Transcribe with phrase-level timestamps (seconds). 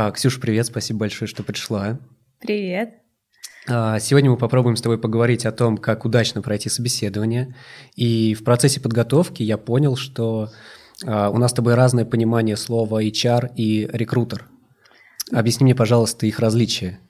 [0.00, 1.98] А, Ксюша, привет, спасибо большое, что пришла.
[2.38, 3.00] Привет.
[3.68, 7.56] А, сегодня мы попробуем с тобой поговорить о том, как удачно пройти собеседование.
[7.96, 10.50] И в процессе подготовки я понял, что
[11.04, 14.44] а, у нас с тобой разное понимание слова HR и рекрутер.
[15.32, 17.00] Объясни мне, пожалуйста, их различия.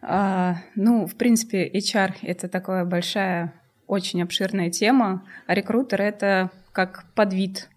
[0.00, 3.52] А, ну, в принципе, HR— это такая большая,
[3.88, 7.68] очень обширная тема, а рекрутер— это как подвид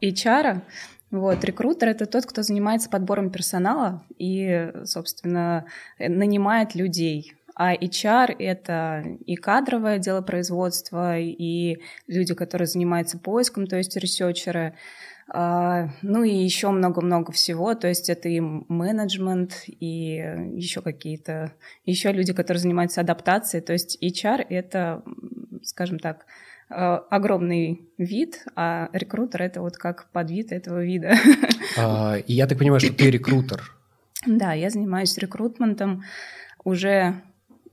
[0.00, 0.62] HR.
[1.10, 5.64] Вот, рекрутер— это тот, кто занимается подбором персонала и, собственно,
[5.98, 7.34] нанимает людей.
[7.54, 14.74] А HR— это и кадровое дело производства, и люди, которые занимаются поиском, то есть ресерчеры,
[15.30, 20.22] а, ну и еще много-много всего, то есть это и менеджмент, и
[20.54, 21.52] еще какие-то,
[21.84, 25.02] еще люди, которые занимаются адаптацией, то есть HR— это,
[25.64, 26.26] скажем так,
[26.68, 31.14] огромный вид, а рекрутер— это вот как подвид этого вида.
[31.76, 33.72] А, и я так понимаю, что ты рекрутер.
[34.26, 36.02] Да, я занимаюсь рекрутментом
[36.64, 37.22] уже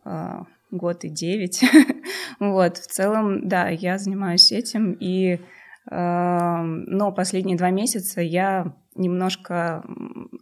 [0.03, 1.63] а, год и девять.
[2.39, 5.39] вот, в целом, да, я занимаюсь этим, и
[5.87, 9.83] но последние два месяца я немножко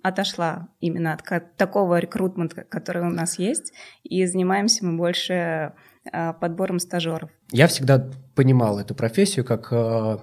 [0.04, 3.74] отошла именно от такого рекрутмента, который у нас есть,
[4.04, 5.74] и занимаемся мы больше а,
[6.12, 7.30] подбором стажеров.
[7.52, 10.22] Я всегда понимал эту профессию как а,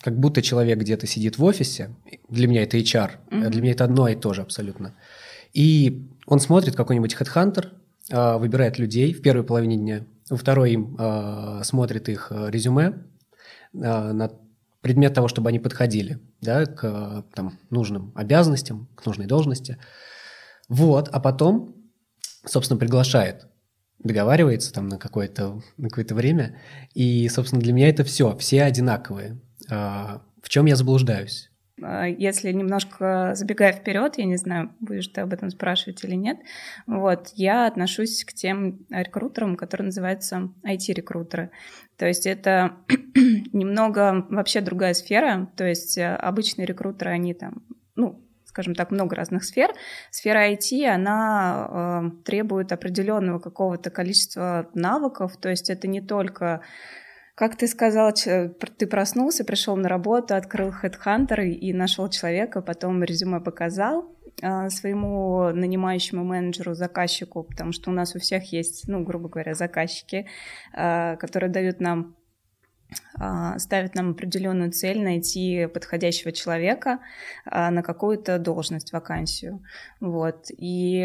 [0.00, 1.94] как будто человек где-то сидит в офисе.
[2.28, 3.48] Для меня это HR, mm-hmm.
[3.48, 4.94] для меня это одно и то же абсолютно.
[5.52, 7.72] И он смотрит какой-нибудь хедхантер,
[8.10, 10.96] а, выбирает людей в первой половине дня, во второй им
[11.62, 13.04] смотрит их резюме
[13.72, 14.30] на
[14.80, 19.78] предмет того, чтобы они подходили да, к там, нужным обязанностям, к нужной должности.
[20.68, 21.76] Вот, а потом,
[22.44, 23.46] собственно, приглашает,
[24.04, 26.58] договаривается там на какое-то, на какое-то время.
[26.94, 29.40] И, собственно, для меня это все, все одинаковые.
[29.70, 31.50] А, в чем я заблуждаюсь?
[31.82, 36.38] А, если немножко забегая вперед, я не знаю, будешь ты об этом спрашивать или нет,
[36.86, 41.50] вот, я отношусь к тем рекрутерам, которые называются IT-рекрутеры.
[41.96, 42.76] То есть это
[43.52, 47.62] немного вообще другая сфера, то есть э, обычные рекрутеры, они там,
[47.94, 49.70] ну, скажем так, много разных сфер.
[50.10, 56.60] Сфера IT, она э, требует определенного какого-то количества навыков, то есть это не только
[57.34, 63.40] как ты сказал, ты проснулся, пришел на работу, открыл HeadHunter и нашел человека, потом резюме
[63.40, 69.30] показал а, своему нанимающему менеджеру, заказчику, потому что у нас у всех есть, ну, грубо
[69.30, 70.28] говоря, заказчики,
[70.74, 72.16] а, которые дают нам
[73.14, 77.00] а, ставят нам определенную цель найти подходящего человека
[77.44, 79.62] на какую-то должность, вакансию.
[80.00, 80.46] Вот.
[80.50, 81.00] И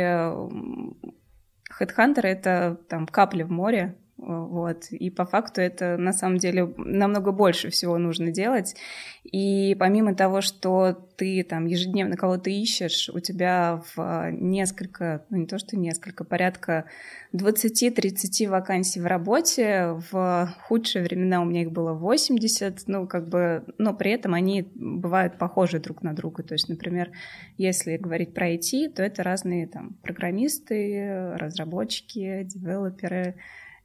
[1.80, 4.86] HeadHunter— это там капли в море, вот.
[4.90, 8.76] И по факту это на самом деле намного больше всего нужно делать.
[9.24, 15.46] И помимо того, что ты там ежедневно кого-то ищешь, у тебя в несколько, ну не
[15.46, 16.86] то что несколько, порядка
[17.34, 20.00] 20-30 вакансий в работе.
[20.12, 24.68] В худшие времена у меня их было 80, ну как бы, но при этом они
[24.74, 26.42] бывают похожи друг на друга.
[26.42, 27.12] То есть, например,
[27.58, 33.36] если говорить про IT, то это разные там программисты, разработчики, девелоперы,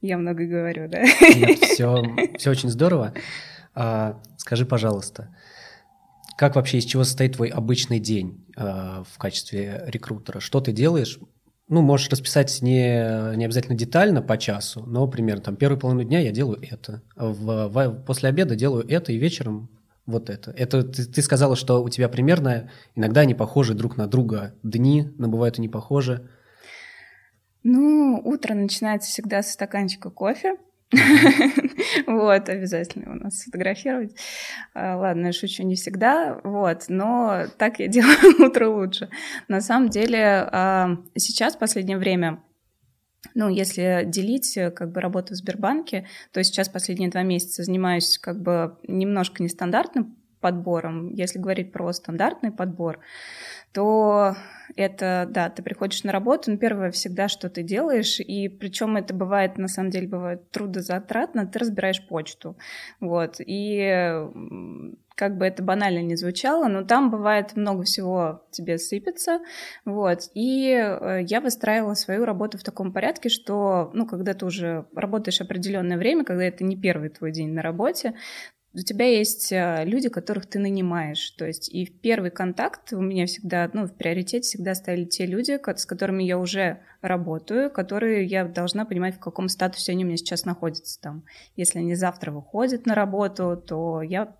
[0.03, 1.01] я много говорю, да?
[1.01, 2.03] Нет, все,
[2.37, 3.13] все очень здорово.
[3.73, 5.33] А, скажи, пожалуйста,
[6.37, 10.41] как вообще, из чего состоит твой обычный день а, в качестве рекрутера?
[10.41, 11.19] Что ты делаешь?
[11.69, 16.19] Ну, можешь расписать не, не обязательно детально по часу, но примерно там первую половину дня
[16.19, 17.01] я делаю это.
[17.15, 19.69] В, в, после обеда делаю это и вечером
[20.05, 20.51] вот это.
[20.51, 25.13] Это ты, ты сказала, что у тебя примерно иногда они похожи друг на друга дни,
[25.17, 26.27] но бывают и не похожи.
[27.63, 30.57] Ну, утро начинается всегда со стаканчика кофе.
[32.07, 34.15] Вот, обязательно у нас сфотографировать.
[34.73, 39.09] А, ладно, я шучу не всегда, вот, но так я делаю утро лучше.
[39.47, 42.43] На самом деле, а, сейчас, в последнее время,
[43.35, 48.41] ну, если делить как бы работу в Сбербанке, то сейчас последние два месяца занимаюсь как
[48.41, 51.13] бы немножко нестандартным подбором.
[51.13, 52.99] Если говорить про стандартный подбор,
[53.73, 54.35] то
[54.75, 59.13] это, да, ты приходишь на работу, но первое всегда, что ты делаешь, и причем это
[59.13, 62.57] бывает, на самом деле, бывает трудозатратно, ты разбираешь почту,
[62.99, 64.27] вот, и
[65.15, 69.41] как бы это банально не звучало, но там бывает много всего тебе сыпется,
[69.85, 74.85] вот, и э, я выстраивала свою работу в таком порядке, что, ну, когда ты уже
[74.95, 78.15] работаешь определенное время, когда это не первый твой день на работе,
[78.75, 81.29] у тебя есть э, люди, которых ты нанимаешь.
[81.31, 85.25] То есть и в первый контакт у меня всегда, ну, в приоритете всегда стояли те
[85.25, 90.07] люди, с которыми я уже работаю, которые я должна понимать, в каком статусе они у
[90.07, 91.23] меня сейчас находятся там.
[91.55, 94.35] Если они завтра выходят на работу, то я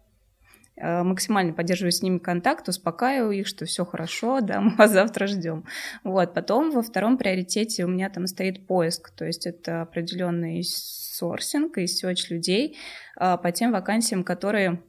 [0.75, 5.65] максимально поддерживаю с ними контакт, успокаиваю их, что все хорошо, да, мы вас завтра ждем.
[6.03, 11.77] Вот, потом во втором приоритете у меня там стоит поиск, то есть это определенный сорсинг
[11.77, 12.77] и сеч людей
[13.15, 14.81] а, по тем вакансиям, которые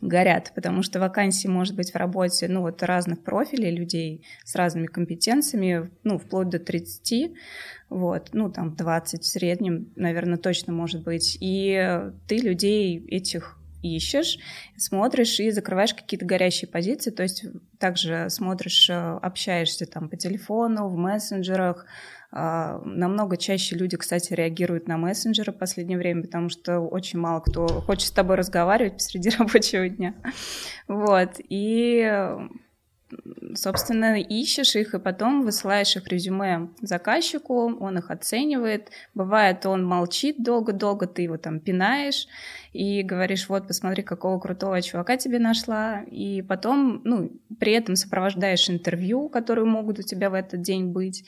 [0.00, 4.86] горят, потому что вакансий может быть в работе, ну, вот разных профилей людей с разными
[4.86, 7.32] компетенциями, ну, вплоть до 30,
[7.88, 11.38] вот, ну, там 20 в среднем, наверное, точно может быть.
[11.40, 14.38] И ты людей этих ищешь,
[14.76, 17.44] смотришь и закрываешь какие-то горящие позиции, то есть
[17.78, 21.86] также смотришь, э, общаешься там по телефону, в мессенджерах,
[22.30, 27.40] а, намного чаще люди, кстати, реагируют на мессенджеры в последнее время, потому что очень мало
[27.40, 30.14] кто хочет с тобой разговаривать посреди рабочего дня.
[30.88, 31.36] Вот.
[31.38, 32.02] И
[33.54, 38.90] собственно, ищешь их и потом высылаешь их резюме заказчику, он их оценивает.
[39.14, 42.26] Бывает, он молчит долго-долго, ты его там пинаешь
[42.72, 46.02] и говоришь, вот, посмотри, какого крутого чувака тебе нашла.
[46.02, 51.24] И потом, ну, при этом сопровождаешь интервью, которые могут у тебя в этот день быть.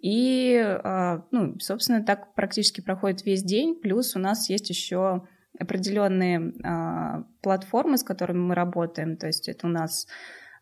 [0.00, 3.74] И, а, ну, собственно, так практически проходит весь день.
[3.74, 5.26] Плюс у нас есть еще
[5.58, 9.16] определенные а, платформы, с которыми мы работаем.
[9.16, 10.06] То есть это у нас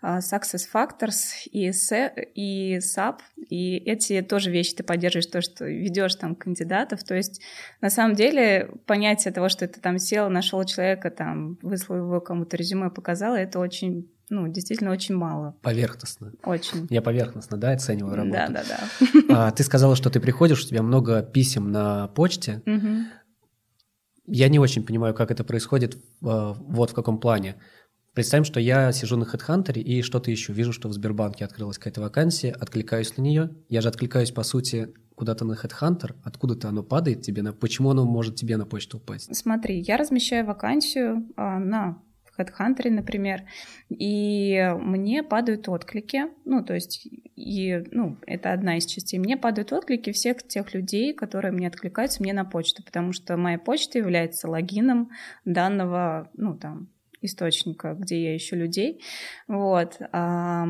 [0.02, 1.70] Success Factors и,
[2.34, 7.40] и SAP, и эти тоже вещи ты поддерживаешь, то, что ведешь там кандидатов, то есть
[7.81, 12.56] на самом деле понятие того, что ты там сел, нашел человека, там, выслал его кому-то
[12.56, 15.56] резюме, показал, это очень ну, действительно очень мало.
[15.60, 16.32] Поверхностно.
[16.43, 16.87] Очень.
[16.88, 18.32] Я поверхностно, да, оцениваю работу.
[18.32, 18.64] Да, да,
[19.28, 19.49] да.
[19.49, 22.62] А, ты сказала, что ты приходишь, у тебя много писем на почте.
[22.64, 22.88] Угу.
[24.28, 27.56] Я не очень понимаю, как это происходит, а, вот в каком плане.
[28.14, 30.53] Представим, что я сижу на HeadHunter и что-то ищу.
[30.53, 33.50] Вижу, что в Сбербанке открылась какая-то вакансия, откликаюсь на нее.
[33.70, 36.17] Я же откликаюсь, по сути, куда-то на HeadHunter.
[36.23, 37.55] Откуда-то оно падает тебе на...
[37.55, 39.35] Почему оно может тебе на почту упасть?
[39.35, 42.03] Смотри, я размещаю вакансию а, на
[42.38, 43.44] HeadHunter, например,
[43.88, 47.06] и мне падают отклики, ну, то есть,
[47.37, 52.23] и, ну, это одна из частей, мне падают отклики всех тех людей, которые мне откликаются
[52.23, 55.11] мне на почту, потому что моя почта является логином
[55.44, 56.88] данного, ну, там,
[57.23, 59.03] источника, где я ищу людей.
[59.49, 59.97] Вот.
[60.13, 60.67] А,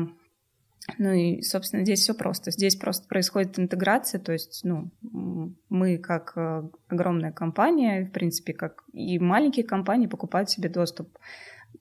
[0.97, 2.51] ну и, собственно, здесь все просто.
[2.51, 4.91] Здесь просто происходит интеграция, то есть, ну,
[5.69, 11.17] мы как э, огромная компания, в принципе, как и маленькие компании покупают себе доступ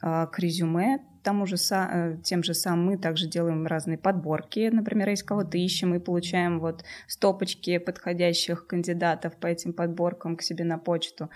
[0.01, 4.71] к резюме тому же, э, тем же самым мы также делаем разные подборки.
[4.73, 10.65] Например, если кого-то ищем и получаем вот стопочки подходящих кандидатов по этим подборкам к себе
[10.65, 11.31] на почту.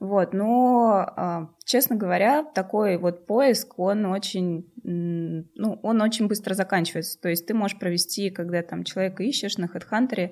[0.00, 7.20] Вот, но, а, честно говоря, такой вот поиск, он очень, ну, он очень быстро заканчивается.
[7.20, 10.30] То есть ты можешь провести, когда там человека ищешь на HeadHunter,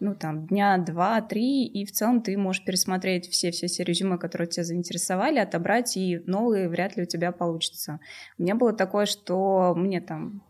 [0.00, 5.38] ну, там, дня два-три, и в целом ты можешь пересмотреть все-все-все резюме, которые тебя заинтересовали,
[5.38, 8.00] отобрать, и новые вряд ли у тебя получится.
[8.38, 10.42] У меня было такое, что мне там,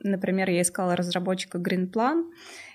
[0.00, 2.24] например, я искала разработчика Green Plan,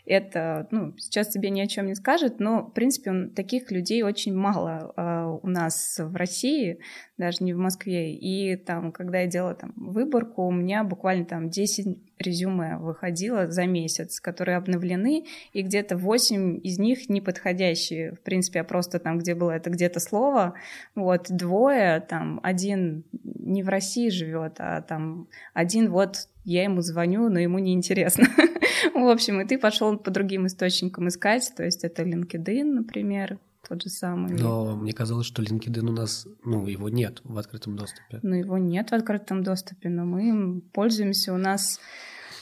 [0.09, 4.35] это, ну, сейчас тебе ни о чем не скажет, но, в принципе, таких людей очень
[4.35, 6.79] мало э, у нас в России,
[7.17, 8.15] даже не в Москве.
[8.15, 13.67] И там, когда я делала там выборку, у меня буквально там 10 резюме выходило за
[13.67, 19.35] месяц, которые обновлены, и где-то 8 из них неподходящие, в принципе, а просто там, где
[19.35, 20.56] было это где-то слово,
[20.95, 27.30] вот, двое, там, один не в России живет, а там один вот я ему звоню,
[27.30, 28.28] но ему неинтересно.
[29.06, 33.83] В общем, и ты пошел по другим источникам искать, то есть это LinkedIn, например, тот
[33.83, 34.33] же самый.
[34.33, 38.19] Но мне казалось, что LinkedIn у нас, ну, его нет в открытом доступе.
[38.21, 41.33] Ну, его нет в открытом доступе, но мы им пользуемся.
[41.33, 41.79] У нас,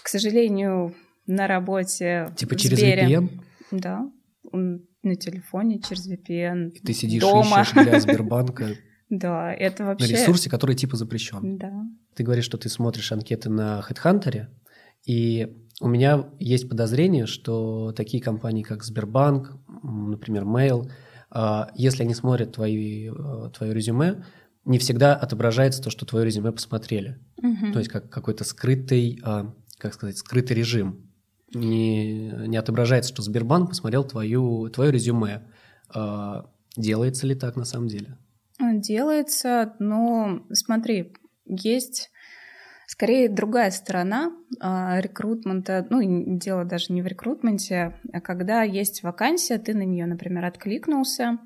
[0.04, 0.96] к сожалению,
[1.26, 3.08] на работе Типа через Сбере.
[3.08, 3.30] VPN?
[3.72, 4.12] Да,
[4.52, 6.72] на телефоне через VPN.
[6.72, 7.62] И ты сидишь дома.
[7.62, 8.76] ищешь для Сбербанка
[9.10, 10.08] да, это вообще...
[10.08, 11.58] На ресурсе, который типа запрещен.
[11.58, 11.72] Да.
[12.16, 14.48] Ты говоришь, что ты смотришь анкеты на HeadHunter,
[15.06, 19.54] и у меня есть подозрение, что такие компании, как Сбербанк,
[19.84, 20.90] например, Mail,
[21.30, 24.24] а, если они смотрят твои, э, твое резюме,
[24.66, 27.20] не всегда отображается то, что твое резюме посмотрели.
[27.38, 27.74] Угу.
[27.74, 31.12] То есть как какой-то скрытый, а, как сказать, скрытый режим.
[31.54, 35.48] Не, не отображается, что Сбербанк посмотрел твою, твое резюме.
[35.94, 38.18] А, делается ли так на самом деле?
[38.60, 41.14] Делается, но смотри,
[41.46, 42.10] есть
[42.88, 46.00] скорее другая сторона а, рекрутмента, ну,
[46.38, 51.38] дело даже не в рекрутменте, а когда есть вакансия, ты на нее, например, откликнулся,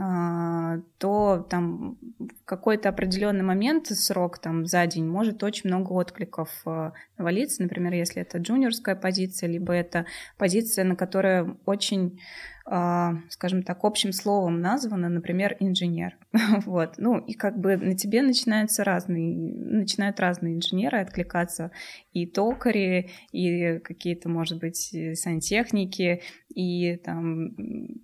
[0.00, 1.98] а, то там
[2.46, 7.62] какой-то определенный момент, срок там за день, может очень много откликов э, навалиться.
[7.62, 10.06] Например, если это джуниорская позиция, либо это
[10.38, 12.18] позиция, на которой очень а,
[12.64, 16.16] скажем так, общим словом названо, например, инженер.
[16.64, 16.94] вот.
[16.98, 21.72] Ну, и как бы на тебе начинаются разные, начинают разные инженеры откликаться,
[22.12, 26.22] и токари, и какие-то, может быть, сантехники,
[26.54, 27.54] и там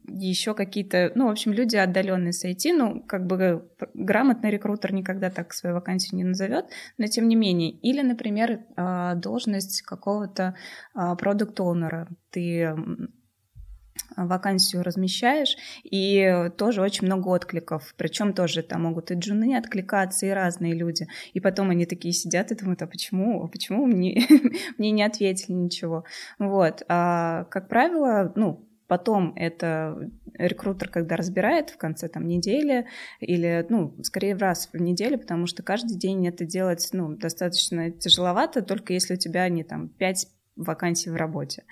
[0.08, 5.30] еще какие-то, ну, в общем, люди отдаленные с IT, ну, как бы грамотный рекрутер никогда
[5.30, 7.70] так свою вакансию не назовет, но тем не менее.
[7.70, 10.54] Или, например, а, должность какого-то
[10.94, 12.08] продукт-оунера.
[12.30, 12.74] Ты
[14.16, 17.94] вакансию размещаешь, и тоже очень много откликов.
[17.96, 21.06] Причем тоже там могут и джуны откликаться, и разные люди.
[21.34, 24.26] И потом они такие сидят и думают, а почему, а почему мне,
[24.78, 26.04] мне не ответили ничего?
[26.38, 26.82] Вот.
[26.88, 32.86] А, как правило, ну, Потом это рекрутер, когда разбирает в конце там недели
[33.20, 38.62] или, ну, скорее раз в неделю, потому что каждый день это делать, ну, достаточно тяжеловато,
[38.62, 40.26] только если у тебя не там 5
[40.58, 41.64] вакансий в работе.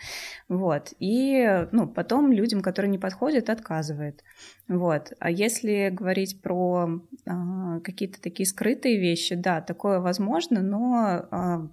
[0.49, 0.95] Вот.
[0.99, 4.23] И ну, потом людям, которые не подходят, отказывает.
[4.69, 5.13] Вот.
[5.19, 11.69] А если говорить про а, какие-то такие скрытые вещи, да, такое возможно, но а,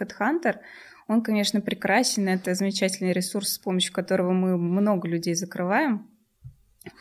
[0.00, 0.56] Headhunter,
[1.08, 6.08] он, конечно, прекрасен, это замечательный ресурс, с помощью которого мы много людей закрываем,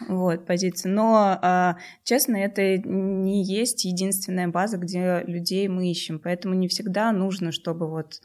[0.08, 0.90] вот, позиции.
[0.90, 6.20] Но, а, честно, это не есть единственная база, где людей мы ищем.
[6.20, 8.22] Поэтому не всегда нужно, чтобы вот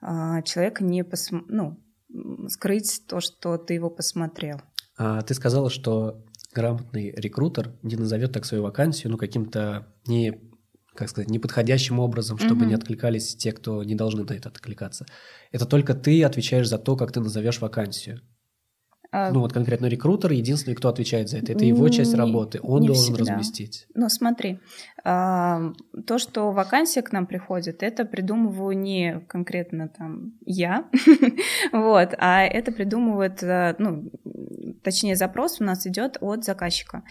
[0.00, 1.28] человека не пос...
[1.30, 1.78] ну,
[2.48, 4.60] скрыть то, что ты его посмотрел.
[4.96, 6.24] А, ты сказала, что
[6.54, 10.40] грамотный рекрутер не назовет так свою вакансию, ну, каким-то не,
[10.94, 12.70] как сказать, неподходящим образом, чтобы угу.
[12.70, 15.06] не откликались те, кто не должны на это откликаться.
[15.52, 18.20] Это только ты отвечаешь за то, как ты назовешь вакансию.
[19.10, 21.52] А, ну вот конкретно рекрутер единственный, кто отвечает за это.
[21.52, 22.60] Это его часть работы.
[22.62, 23.32] Он должен всегда.
[23.32, 23.86] разместить.
[23.94, 24.60] Ну смотри,
[25.02, 25.72] а,
[26.06, 30.88] то, что вакансия к нам приходит, это придумываю не конкретно там я,
[31.72, 34.10] вот, а это придумывает, э, ну,
[34.82, 37.04] точнее запрос у нас идет от заказчика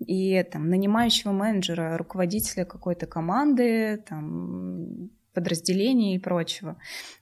[0.00, 6.76] и там нанимающего менеджера, руководителя какой-то команды, там подразделений и прочего.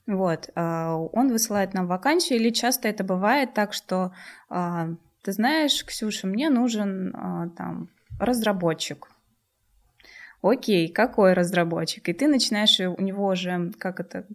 [0.07, 0.49] Вот.
[0.55, 4.13] А, он высылает нам вакансию, или часто это бывает так, что
[4.49, 4.89] а,
[5.23, 7.89] ты знаешь, Ксюша, мне нужен а, там
[8.19, 9.12] разработчик
[10.43, 12.09] окей, какой разработчик?
[12.09, 14.25] И ты начинаешь у него уже, как это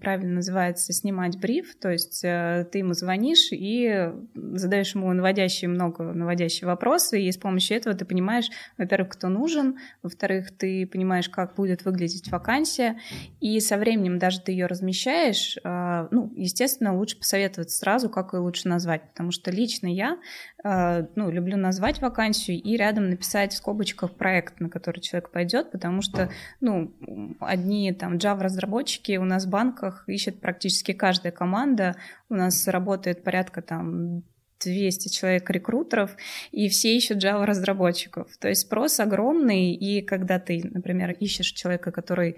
[0.00, 6.04] правильно называется, снимать бриф, то есть э, ты ему звонишь и задаешь ему наводящие много
[6.04, 11.54] наводящие вопросы, и с помощью этого ты понимаешь, во-первых, кто нужен, во-вторых, ты понимаешь, как
[11.54, 12.98] будет выглядеть вакансия,
[13.40, 18.40] и со временем даже ты ее размещаешь, э, ну, естественно, лучше посоветоваться сразу, как ее
[18.40, 20.18] лучше назвать, потому что лично я,
[20.62, 25.53] э, ну, люблю назвать вакансию и рядом написать в скобочках проект, на который человек пойдет,
[25.54, 26.30] идет, потому что,
[26.60, 26.92] ну,
[27.40, 31.96] одни там Java-разработчики у нас в банках ищет практически каждая команда,
[32.28, 34.22] у нас работает порядка там
[34.64, 36.16] 200 человек рекрутеров,
[36.50, 38.36] и все ищут Java-разработчиков.
[38.38, 42.36] То есть спрос огромный, и когда ты, например, ищешь человека, который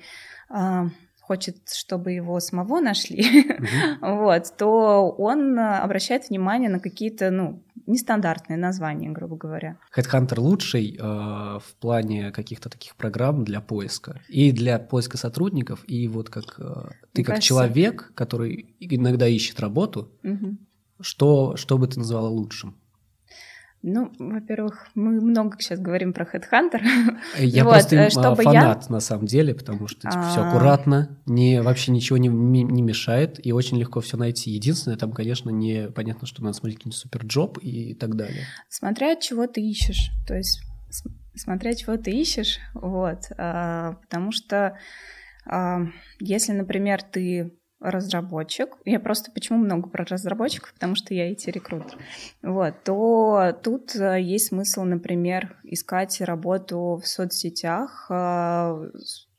[0.49, 0.89] а,
[1.21, 3.97] хочет, чтобы его самого нашли, mm-hmm.
[4.17, 9.79] вот, то он обращает внимание на какие-то, ну, нестандартные названия, грубо говоря.
[9.97, 16.09] Headhunter лучший э, в плане каких-то таких программ для поиска и для поиска сотрудников, и
[16.09, 17.49] вот как э, ты Мне как кажется...
[17.49, 20.57] человек, который иногда ищет работу, угу.
[21.01, 22.77] что, что бы ты назвала лучшим?
[23.89, 26.81] Ну, во-первых, мы много сейчас говорим про Headhunter.
[27.39, 28.93] Я вот, просто э, чтобы фанат я...
[28.93, 30.49] на самом деле, потому что типа, все а.
[30.49, 34.51] аккуратно, не, вообще ничего не, не мешает, и очень легко все найти.
[34.51, 38.43] Единственное, там, конечно, не понятно, что надо смотреть какой-нибудь суперджоп и так далее.
[38.69, 40.11] Смотря чего ты ищешь.
[40.27, 40.61] То есть
[41.37, 43.21] смотря чего ты ищешь, вот.
[43.39, 44.77] А, потому что
[45.49, 45.83] а,
[46.19, 51.99] если, например, ты разработчик, я просто почему много про разработчиков, потому что я IT-рекрутер,
[52.43, 58.91] вот, то тут э, есть смысл, например, искать работу в соцсетях, э,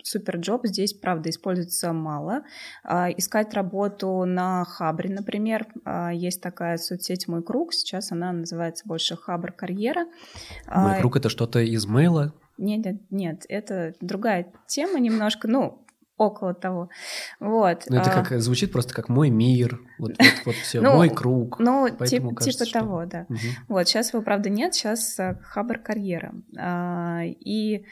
[0.04, 2.44] SuperJob здесь, правда, используется мало.
[2.86, 5.67] А, искать работу на Хабре, например,
[6.13, 10.06] есть такая соцсеть «Мой круг», сейчас она называется больше Хабр Карьера.
[10.74, 12.34] «Мой круг»— это что-то из мейла?
[12.58, 15.86] Нет, нет, нет, это другая тема немножко, ну,
[16.18, 16.90] около того.
[17.40, 17.84] Вот.
[17.88, 18.24] Ну, это а...
[18.24, 21.60] как звучит просто как мой мир, вот, вот, вот все, ну, мой круг.
[21.60, 22.80] Ну, тип, кажется, типа что...
[22.80, 23.26] того, да.
[23.30, 23.38] Угу.
[23.70, 26.34] Вот, сейчас его, правда, нет, сейчас а, Хабр карьера.
[26.58, 27.86] А, и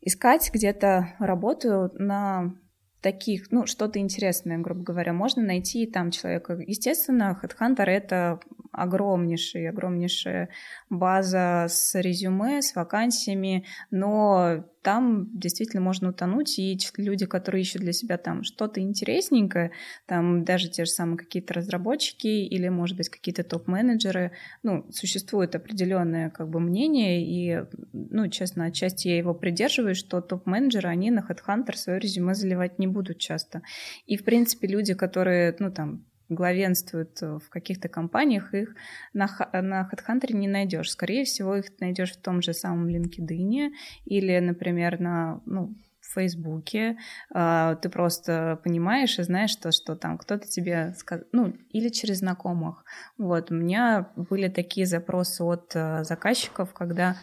[0.00, 2.54] искать где-то работу на
[3.02, 6.54] таких, ну, что-то интересное, грубо говоря, можно найти там человека.
[6.54, 8.40] Естественно, HeadHunter— это
[8.70, 10.48] огромнейшая, огромнейшая
[10.88, 17.92] база с резюме, с вакансиями, но там действительно можно утонуть, и люди, которые ищут для
[17.92, 19.70] себя там что-то интересненькое,
[20.06, 26.30] там даже те же самые какие-то разработчики или, может быть, какие-то топ-менеджеры, ну, существует определенное
[26.30, 31.76] как бы мнение, и, ну, честно, отчасти я его придерживаюсь, что топ-менеджеры, они на HeadHunter
[31.76, 33.62] свое резюме заливать не будут часто.
[34.06, 38.74] И, в принципе, люди, которые, ну, там, главенствуют в каких-то компаниях, их
[39.12, 40.90] на, на HeadHunter не найдешь.
[40.90, 43.70] Скорее всего, их найдешь в том же самом LinkedIn
[44.04, 45.74] или, например, на ну,
[46.12, 46.98] Фейсбуке.
[47.32, 52.18] А, ты просто понимаешь и знаешь, что, что там кто-то тебе сказал, ну, или через
[52.18, 52.84] знакомых.
[53.18, 57.16] Вот, у меня были такие запросы от э, заказчиков, когда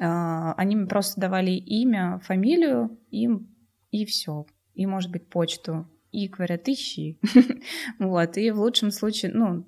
[0.00, 3.54] а, они просто давали имя, фамилию, им
[3.90, 4.46] и все.
[4.74, 7.18] И, может быть, почту и говорят, ищи.
[7.98, 9.66] вот, и в лучшем случае, ну,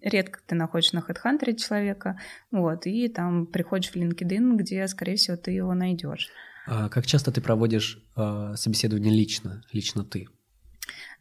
[0.00, 2.18] редко ты находишь на HeadHunter человека,
[2.50, 6.28] вот, и там приходишь в LinkedIn, где, скорее всего, ты его найдешь.
[6.66, 10.26] А как часто ты проводишь э, собеседование лично, лично ты?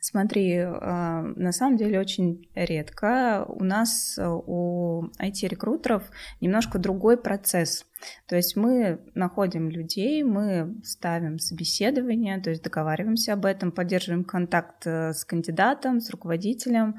[0.06, 3.46] Смотри, а, на самом деле очень редко.
[3.48, 6.04] У нас, э, у IT-рекрутеров,
[6.42, 7.86] немножко другой процесс.
[8.28, 14.86] То есть мы находим людей, мы ставим собеседование, то есть договариваемся об этом, поддерживаем контакт
[14.86, 16.96] э, с кандидатом, с руководителем,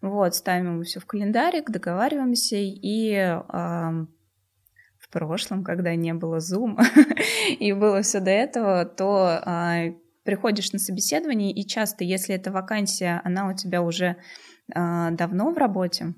[0.00, 3.38] вот, ставим ему все в календарик, договариваемся и
[4.98, 6.82] в прошлом, когда не было Zoom
[7.60, 9.92] и было все до этого, то а,
[10.26, 14.16] приходишь на собеседование, и часто, если эта вакансия, она у тебя уже
[14.74, 16.14] э, давно в работе,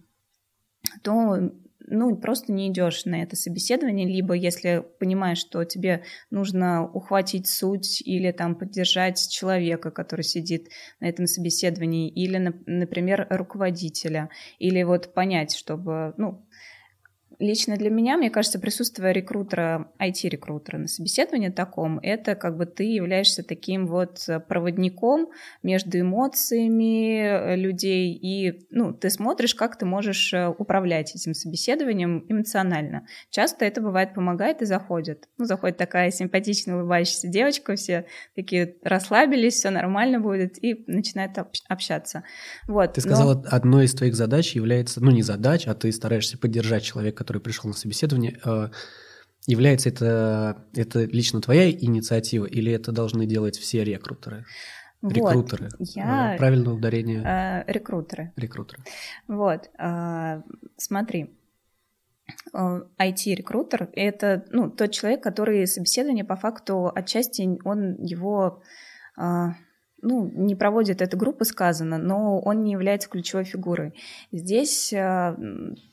[1.02, 1.52] то
[1.90, 8.02] ну, просто не идешь на это собеседование, либо если понимаешь, что тебе нужно ухватить суть
[8.02, 10.68] или там поддержать человека, который сидит
[11.00, 16.46] на этом собеседовании, или, например, руководителя, или вот понять, чтобы, ну,
[17.38, 22.84] лично для меня, мне кажется, присутствие рекрутера, IT-рекрутера на собеседовании таком, это как бы ты
[22.84, 25.28] являешься таким вот проводником
[25.62, 32.24] между эмоциями э, людей, и ну, ты смотришь, как ты можешь э, управлять этим собеседованием
[32.28, 33.06] эмоционально.
[33.30, 35.28] Часто это бывает помогает и заходит.
[35.38, 42.24] Ну, заходит такая симпатичная улыбающаяся девочка, все такие расслабились, все нормально будет, и начинает общаться.
[42.66, 42.94] Вот.
[42.94, 43.44] Ты сказала, Но...
[43.50, 47.68] одной из твоих задач является, ну не задач, а ты стараешься поддержать человека, который пришел
[47.68, 48.68] на собеседование, э,
[49.46, 54.46] является это, это лично твоя инициатива или это должны делать все рекрутеры?
[55.02, 55.68] Рекрутеры.
[55.78, 56.34] Вот, я...
[56.34, 57.22] Э, правильное ударение.
[57.22, 58.32] Э, рекрутеры.
[58.36, 58.82] Рекрутеры.
[59.28, 60.42] Вот, э,
[60.78, 61.34] смотри.
[62.54, 68.62] IT-рекрутер— это ну, тот человек, который собеседование по факту отчасти он его
[70.02, 73.94] ну, не проводит эта группа, сказано, но он не является ключевой фигурой.
[74.32, 75.36] Здесь э,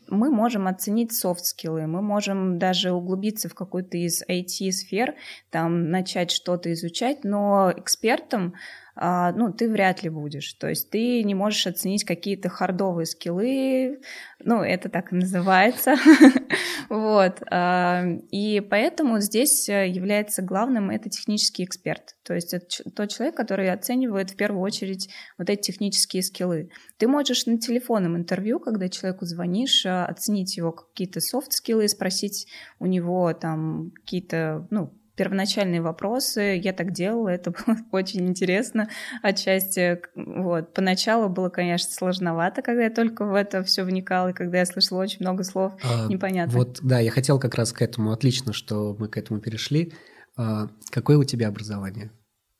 [0.08, 5.16] мы можем оценить софт-скиллы, мы можем даже углубиться в какую-то из IT-сфер,
[5.50, 8.54] там начать что-то изучать, но экспертом
[8.98, 10.54] ну, ты вряд ли будешь.
[10.54, 14.00] То есть ты не можешь оценить какие-то хардовые скиллы,
[14.44, 15.96] ну, это так и называется.
[16.90, 17.42] вот.
[17.50, 22.16] А, и поэтому здесь э, является главным это технический эксперт.
[22.24, 26.70] То есть это тот человек, который оценивает в первую очередь вот эти технические скиллы.
[26.98, 32.48] Ты можешь на телефонном интервью, когда человеку звонишь, э, оценить его какие-то софт-скиллы, спросить
[32.80, 36.60] у него там какие-то, ну, первоначальные вопросы.
[36.62, 38.90] Я так делала, это было очень интересно
[39.22, 40.02] отчасти.
[40.16, 40.74] Вот.
[40.74, 45.02] Поначалу было, конечно, сложновато, когда я только в это все вникала, и когда я слышала
[45.02, 46.58] очень много слов а, непонятно.
[46.58, 48.12] Вот, да, я хотел как раз к этому.
[48.12, 49.94] Отлично, что мы к этому перешли.
[50.38, 52.12] А, какое у тебя образование?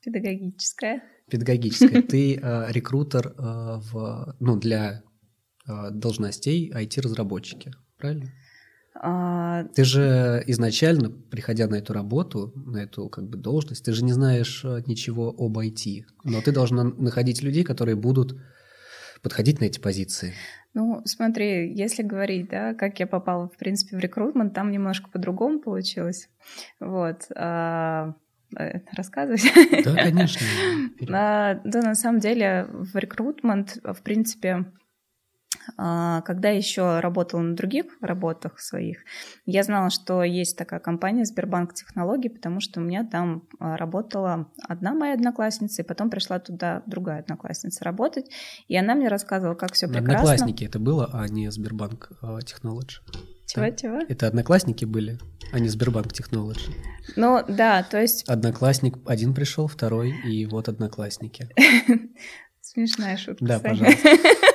[0.04, 1.04] Педагогическое.
[1.30, 2.02] Педагогическое.
[2.08, 5.04] Ты а, рекрутер а, в, ну, для
[5.68, 8.32] а, должностей IT-разработчики, правильно?
[9.08, 14.04] А, ты же изначально, приходя на эту работу, на эту как бы должность, ты же
[14.04, 18.36] не знаешь э, ничего об IT, но ты должна находить людей, которые будут
[19.22, 20.34] подходить на эти позиции.
[20.74, 25.60] Ну, смотри, если говорить, да, как я попала, в принципе, в рекрутмент, там немножко по-другому
[25.60, 26.28] получилось.
[26.80, 27.28] Вот.
[27.36, 28.16] А,
[28.58, 29.44] э, рассказывать?
[29.86, 30.42] Да, конечно.
[31.12, 34.66] А, да, на самом деле в рекрутмент, в принципе,
[35.78, 39.00] когда еще работала на других работах своих,
[39.46, 44.52] я знала, что есть такая компания Сбербанк Технологий, потому что у меня там а, работала
[44.68, 48.30] одна моя одноклассница, и потом пришла туда другая одноклассница работать,
[48.68, 50.14] и она мне рассказывала, как все прекрасно.
[50.14, 52.10] Одноклассники это было, а не Сбербанк
[52.46, 52.98] Технологий.
[53.48, 53.72] Чего, да?
[53.72, 54.00] чего?
[54.08, 55.20] Это одноклассники были,
[55.52, 56.76] а не Сбербанк Технологий.
[57.16, 58.28] Ну, да, то есть...
[58.28, 61.50] Одноклассник один пришел, второй, и вот одноклассники.
[62.62, 63.46] Смешная шутка.
[63.46, 64.10] Да, пожалуйста.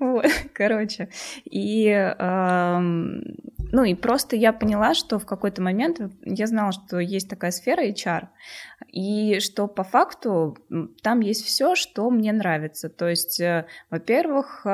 [0.00, 0.26] Вот.
[0.52, 1.08] короче.
[1.44, 7.50] И, ну, и просто я поняла, что в какой-то момент я знала, что есть такая
[7.50, 8.28] сфера HR,
[8.88, 10.56] и что по факту
[11.02, 12.88] там есть все, что мне нравится.
[12.88, 14.66] То есть, э, во-первых,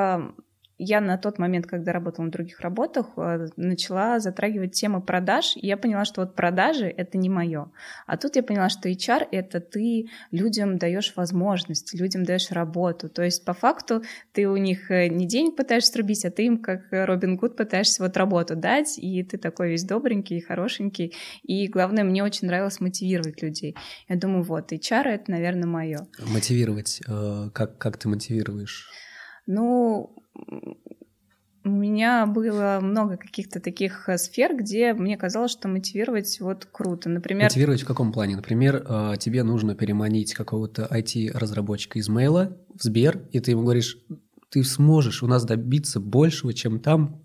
[0.77, 5.67] я на тот момент, когда работала на других работах, э, начала затрагивать темы продаж, и
[5.67, 7.71] я поняла, что вот продажи— это не мое.
[8.05, 13.09] А тут я поняла, что HR— это ты людям даешь возможность, людям даешь работу.
[13.09, 16.57] То есть по факту ты у них э, не денег пытаешься срубить, а ты им,
[16.57, 21.13] как Робин Гуд, пытаешься вот работу дать, и ты такой весь добренький, хорошенький.
[21.43, 23.75] И главное, мне очень нравилось мотивировать людей.
[24.09, 26.07] Я думаю, вот, HR— это, наверное, мое.
[26.19, 27.01] Мотивировать?
[27.07, 28.89] Э, как, как ты мотивируешь?
[29.47, 30.24] Ну,
[31.65, 37.09] у меня было много каких-то таких э, сфер, где мне казалось, что мотивировать вот круто.
[37.09, 37.45] Например...
[37.45, 38.35] Мотивировать в каком плане?
[38.35, 43.97] Например, э, тебе нужно переманить какого-то IT-разработчика из мейла в Сбер, и ты ему говоришь,
[44.51, 47.23] ты сможешь у нас добиться большего, чем там.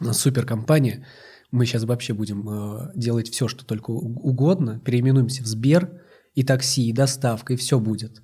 [0.00, 1.06] У нас суперкомпания,
[1.52, 6.02] мы сейчас вообще будем э, делать все, что только угодно, переименуемся в Сбер,
[6.34, 8.20] и такси, и доставка, и все будет.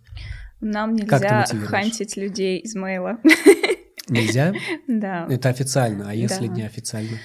[0.61, 3.19] Нам нельзя хантить людей из мейла.
[4.09, 4.53] Нельзя?
[4.89, 5.27] Да.
[5.29, 6.55] Это официально, а если да.
[6.55, 7.19] неофициально?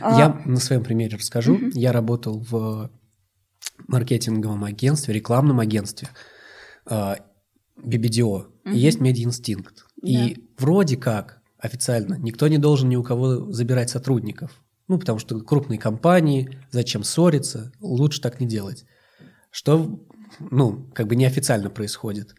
[0.00, 0.18] А...
[0.18, 1.54] Я на своем примере расскажу.
[1.54, 1.70] Угу.
[1.74, 2.90] Я работал в
[3.88, 6.08] маркетинговом агентстве, рекламном агентстве
[6.86, 8.24] BBDO.
[8.24, 8.48] Угу.
[8.72, 9.84] И есть медиа-инстинкт.
[10.00, 10.08] Да.
[10.08, 14.62] И вроде как официально никто не должен ни у кого забирать сотрудников.
[14.88, 18.84] Ну, потому что крупные компании, зачем ссориться, лучше так не делать.
[19.50, 20.04] Что,
[20.38, 22.34] ну, как бы неофициально происходит.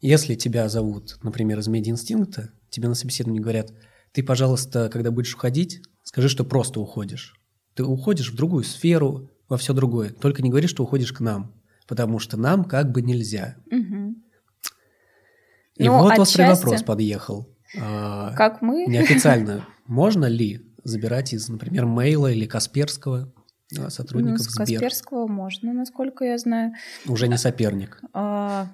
[0.00, 3.72] Если тебя зовут, например, из медиа-инстинкта, тебе на собеседовании говорят,
[4.12, 7.34] ты, пожалуйста, когда будешь уходить, скажи, что просто уходишь.
[7.74, 10.10] Ты уходишь в другую сферу, во все другое.
[10.10, 11.54] Только не говори, что уходишь к нам,
[11.86, 13.56] потому что нам как бы нельзя.
[13.66, 14.14] Угу.
[15.76, 16.20] И ну, вот отчасти...
[16.22, 17.48] острый вопрос подъехал.
[17.80, 18.86] А, как мы?
[18.86, 19.66] Неофициально.
[19.86, 23.32] Можно ли забирать из, например, Мейла или Касперского
[23.78, 24.80] а, сотрудников ну, с Сбер?
[24.80, 26.72] Касперского можно, насколько я знаю.
[27.06, 28.00] Уже не соперник.
[28.12, 28.68] А,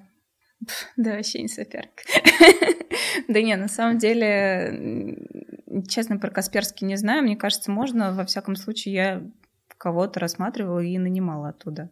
[0.97, 2.03] да, вообще не соперник.
[3.27, 5.17] Да не, на самом деле,
[5.87, 7.23] честно, про Касперский не знаю.
[7.23, 8.13] Мне кажется, можно.
[8.13, 9.23] Во всяком случае, я
[9.77, 11.91] кого-то рассматривала и нанимала оттуда.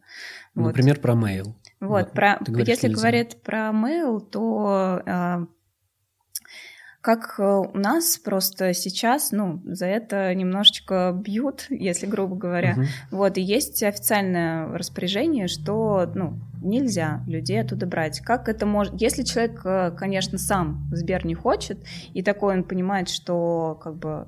[0.53, 1.53] Например, про mail.
[1.79, 5.47] Вот, про, если говорить про mail, то а,
[7.03, 12.75] как э, у нас просто сейчас, ну, за это немножечко бьют, если грубо говоря.
[12.77, 12.83] Угу.
[13.11, 18.21] Вот, и есть официальное распоряжение, что, ну, нельзя людей оттуда брать.
[18.21, 18.93] Как это может...
[19.01, 21.77] Если человек, э, конечно, сам Сбер не хочет,
[22.13, 24.27] и такой он понимает, что, как бы,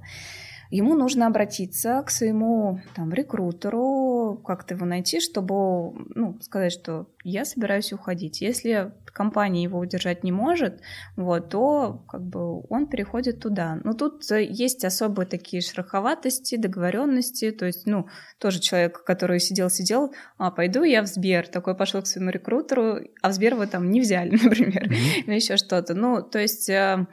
[0.70, 7.46] ему нужно обратиться к своему там, рекрутеру, как-то его найти, чтобы ну, сказать, что я
[7.46, 8.42] собираюсь уходить.
[8.42, 10.82] Если компания его удержать не может,
[11.16, 13.80] вот, то как бы он переходит туда.
[13.84, 18.08] Но тут есть особые такие шероховатости, договоренности, то есть, ну,
[18.40, 23.30] тоже человек, который сидел-сидел, а, пойду я в Сбер, такой пошел к своему рекрутеру, а
[23.30, 25.24] в Сбер его там не взяли, например, mm-hmm.
[25.26, 25.94] или еще что-то.
[25.94, 27.08] Ну, то есть э,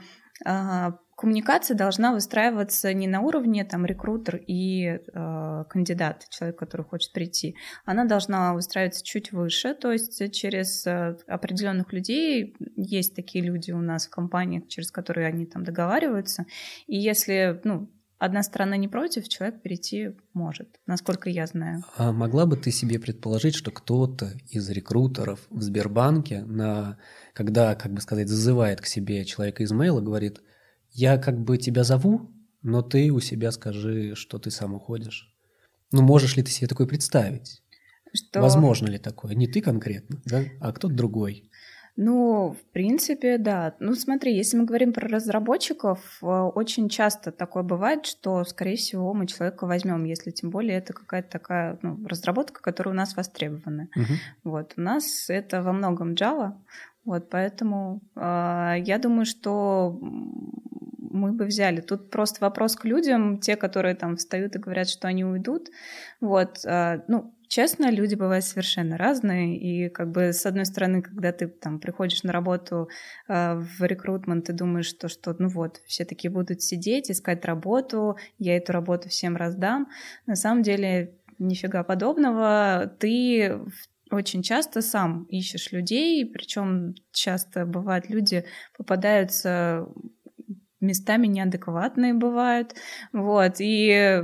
[0.45, 7.13] а, коммуникация должна выстраиваться не на уровне там рекрутер и э, кандидат, человек, который хочет
[7.13, 7.55] прийти.
[7.85, 13.81] Она должна выстраиваться чуть выше, то есть через э, определенных людей есть такие люди у
[13.81, 16.45] нас в компаниях, через которые они там договариваются.
[16.89, 21.85] И если, ну, одна сторона не против, человек перейти может, насколько я знаю.
[21.97, 26.99] А могла бы ты себе предположить, что кто-то из рекрутеров в Сбербанке, на,
[27.33, 30.41] когда, как бы сказать, зазывает к себе человека из мейла, говорит–
[30.93, 32.31] я как бы тебя зову,
[32.63, 35.35] но ты у себя скажи, что ты сам уходишь.
[35.91, 37.63] Ну, можешь ли ты себе такое представить?
[38.15, 38.41] Что...
[38.41, 39.35] Возможно ли такое?
[39.35, 41.51] Не ты конкретно, да, а кто-то другой.
[41.95, 43.75] Ну, в принципе, да.
[43.79, 49.13] Ну, смотри, если мы говорим про разработчиков, э, очень часто такое бывает, что, скорее всего,
[49.13, 53.89] мы человека возьмем, если тем более это какая-то такая ну, разработка, которая у нас востребована.
[53.95, 54.15] Угу.
[54.45, 54.73] Вот.
[54.79, 56.55] У нас это во многом Java,
[57.05, 59.99] вот, поэтому э, я думаю, что
[61.13, 61.81] мы бы взяли.
[61.81, 65.69] Тут просто вопрос к людям, те, которые там встают и говорят, что они уйдут.
[66.21, 71.33] Вот, а, ну, честно, люди бывают совершенно разные, и как бы с одной стороны, когда
[71.33, 72.89] ты там приходишь на работу
[73.29, 78.17] э, в рекрутмент, ты думаешь, что, что ну вот, все такие будут сидеть, искать работу,
[78.39, 79.89] я эту работу всем раздам.
[80.27, 82.91] На самом деле нифига подобного.
[82.99, 83.61] Ты
[84.11, 88.45] очень часто сам ищешь людей, причем часто бывают люди
[88.77, 89.87] попадаются
[90.83, 92.75] местами неадекватные бывают,
[93.13, 94.23] вот, и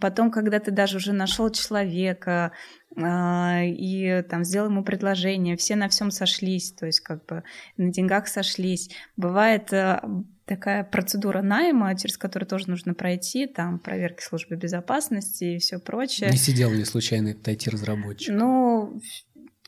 [0.00, 2.52] потом, когда ты даже уже нашел человека,
[2.96, 7.42] а, и там сделал ему предложение, все на всем сошлись, то есть как бы
[7.76, 8.90] на деньгах сошлись.
[9.16, 10.00] Бывает, э,
[10.44, 16.30] такая процедура найма, через которую тоже нужно пройти, там проверки службы безопасности и все прочее.
[16.30, 18.32] Не сидел ли случайно IT-разработчик?
[18.32, 19.00] Ну,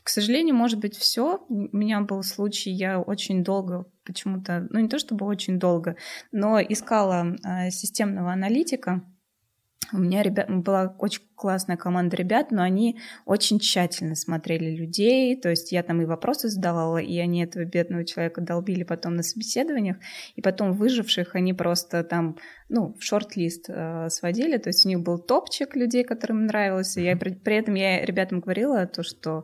[0.07, 1.45] к сожалению, может быть, все.
[1.49, 5.97] У меня был случай, я очень долго почему-то, ну не то чтобы очень долго,
[6.31, 9.03] но искала э, системного аналитика,
[9.93, 15.49] у меня ребят, была очень классная команда ребят, но они очень тщательно смотрели людей, то
[15.49, 19.97] есть я там и вопросы задавала, и они этого бедного человека долбили потом на собеседованиях,
[20.35, 22.37] и потом выживших они просто там,
[22.69, 27.03] ну, в шорт-лист э, сводили, то есть у них был топчик людей, которым нравилось, и
[27.03, 29.43] я при, при этом я ребятам говорила то, что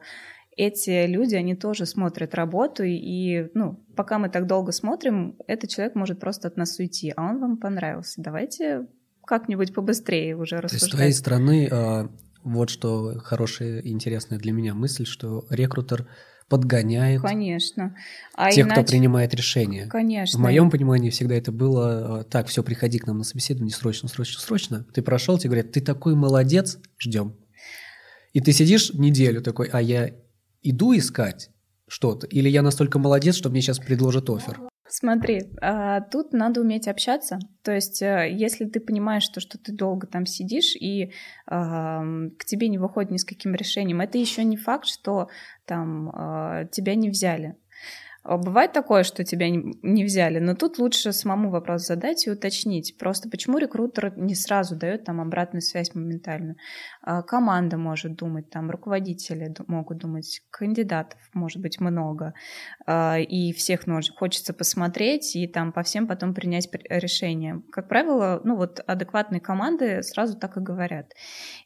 [0.56, 5.96] эти люди, они тоже смотрят работу, и, ну, пока мы так долго смотрим, этот человек
[5.96, 8.22] может просто от нас уйти, а он вам понравился.
[8.22, 8.88] Давайте
[9.26, 10.70] как-нибудь побыстрее уже рассуждать.
[10.70, 12.10] То есть с твоей стороны а,
[12.44, 16.08] вот что хорошая и интересная для меня мысль, что рекрутер
[16.50, 17.96] подгоняет Конечно.
[18.36, 18.82] А тех, иначе...
[18.82, 19.88] кто принимает решения.
[19.88, 20.38] Конечно.
[20.38, 24.10] В моем понимании всегда это было а, так, все, приходи к нам на собеседование срочно,
[24.10, 24.86] срочно, срочно.
[24.94, 27.36] Ты прошел, тебе говорят, ты такой молодец, ждем.
[28.34, 30.12] И ты сидишь неделю такой, а я
[30.64, 31.50] иду искать
[31.88, 34.60] что-то, или я настолько молодец, что мне сейчас предложат офер.
[34.88, 37.40] Смотри, а, тут надо уметь общаться.
[37.64, 41.12] То есть, э, если ты понимаешь, что, что ты долго там сидишь и
[41.48, 45.30] к тебе не выходит ни с каким решением, это еще не факт, что
[45.66, 47.56] там а, тебя не взяли.
[48.24, 52.98] А, бывает такое, что тебя не взяли, но тут лучше самому вопрос задать и уточнить.
[52.98, 56.56] Просто почему рекрутер не сразу дает там обратную связь моментально?
[57.06, 62.34] А, команда может думать, там руководители могут думать, кандидатов может быть много,
[62.86, 63.82] а, и всех
[64.16, 67.62] хочется посмотреть и там по всем потом принять решение.
[67.72, 71.12] Как правило, ну вот адекватные команды сразу так и говорят.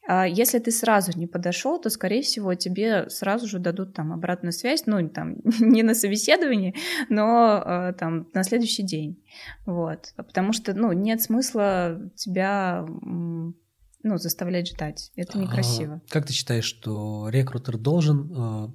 [0.10, 4.86] Если ты сразу не подошел, то, скорее всего, тебе сразу же дадут там обратную связь,
[4.88, 6.76] ну там не на собеседовании,
[7.10, 9.23] но там на следующий день.
[9.65, 10.13] Вот.
[10.15, 12.86] Потому что, ну, нет смысла тебя
[14.08, 15.12] ну, заставлять ждать.
[15.15, 15.96] Это некрасиво.
[15.96, 18.67] А, как ты считаешь, что рекрутер должен э,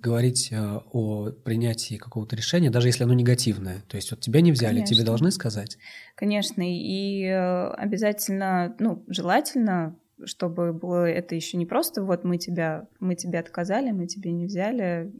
[0.00, 3.82] говорить э, о принятии какого-то решения, даже если оно негативное?
[3.88, 4.94] То есть вот тебя не взяли, Конечно.
[4.96, 5.78] тебе должны сказать?
[6.14, 12.88] Конечно, и э, обязательно, ну, желательно чтобы было это еще не просто вот мы тебя
[12.98, 15.12] мы тебя отказали мы тебе не взяли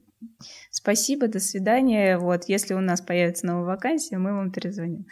[0.70, 2.18] Спасибо, до свидания.
[2.18, 5.06] Вот, если у нас появится новая вакансия, мы вам перезвоним.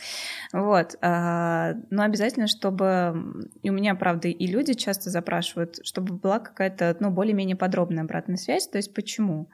[0.52, 6.38] Вот, а, но обязательно, чтобы и у меня, правда, и люди часто запрашивают, чтобы была
[6.40, 8.68] какая-то, ну, более-менее подробная обратная связь.
[8.68, 9.48] То есть, почему?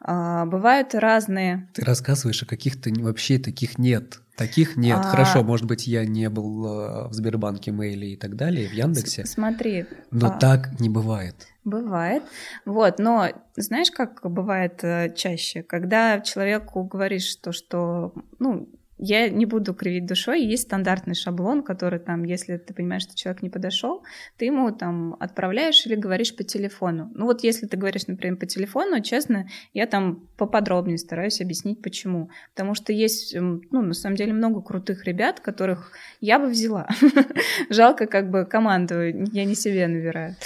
[0.00, 1.68] А, бывают разные.
[1.74, 4.20] Ты рассказываешь, а каких-то вообще таких нет.
[4.36, 4.98] Таких нет.
[4.98, 5.02] А...
[5.02, 9.24] Хорошо, может быть, я не был э, в Сбербанке, Мейле и так далее, в Яндексе.
[9.24, 9.86] Смотри.
[10.10, 10.30] Но а...
[10.38, 11.34] так не бывает.
[11.64, 12.22] Бывает.
[12.66, 19.44] Вот, но знаешь, как бывает э, чаще, когда человеку говоришь то, что, ну, я не
[19.44, 24.02] буду кривить душой, есть стандартный шаблон, который там, если ты понимаешь, что человек не подошел,
[24.38, 27.10] ты ему там отправляешь или говоришь по телефону.
[27.14, 32.30] Ну вот если ты говоришь, например, по телефону, честно, я там поподробнее стараюсь объяснить, почему.
[32.54, 36.88] Потому что есть, ну, на самом деле, много крутых ребят, которых я бы взяла.
[37.70, 40.36] Жалко, как бы команду я не себе набираю.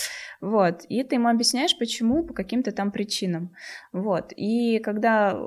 [0.41, 0.85] Вот.
[0.89, 3.55] И ты ему объясняешь, почему, по каким-то там причинам.
[3.93, 4.33] Вот.
[4.37, 5.39] И когда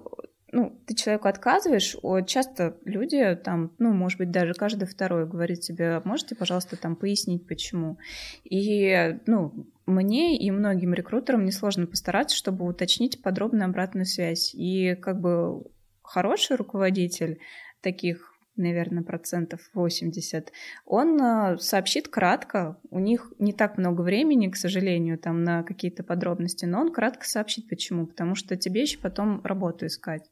[0.53, 5.99] ну, ты человеку отказываешь, часто люди там, ну, может быть, даже каждый второй говорит тебе,
[6.05, 7.97] можете, пожалуйста, там пояснить, почему.
[8.43, 14.53] И, ну, мне и многим рекрутерам несложно постараться, чтобы уточнить подробную обратную связь.
[14.53, 15.63] И как бы
[16.03, 17.39] хороший руководитель
[17.81, 20.51] таких наверное, процентов 80,
[20.85, 22.77] он а, сообщит кратко.
[22.89, 27.25] У них не так много времени, к сожалению, там на какие-то подробности, но он кратко
[27.25, 28.05] сообщит, почему.
[28.05, 30.29] Потому что тебе еще потом работу искать.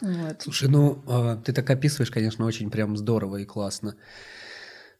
[0.00, 0.42] Вот.
[0.42, 3.96] Слушай, ну, а, ты так описываешь, конечно, очень прям здорово и классно.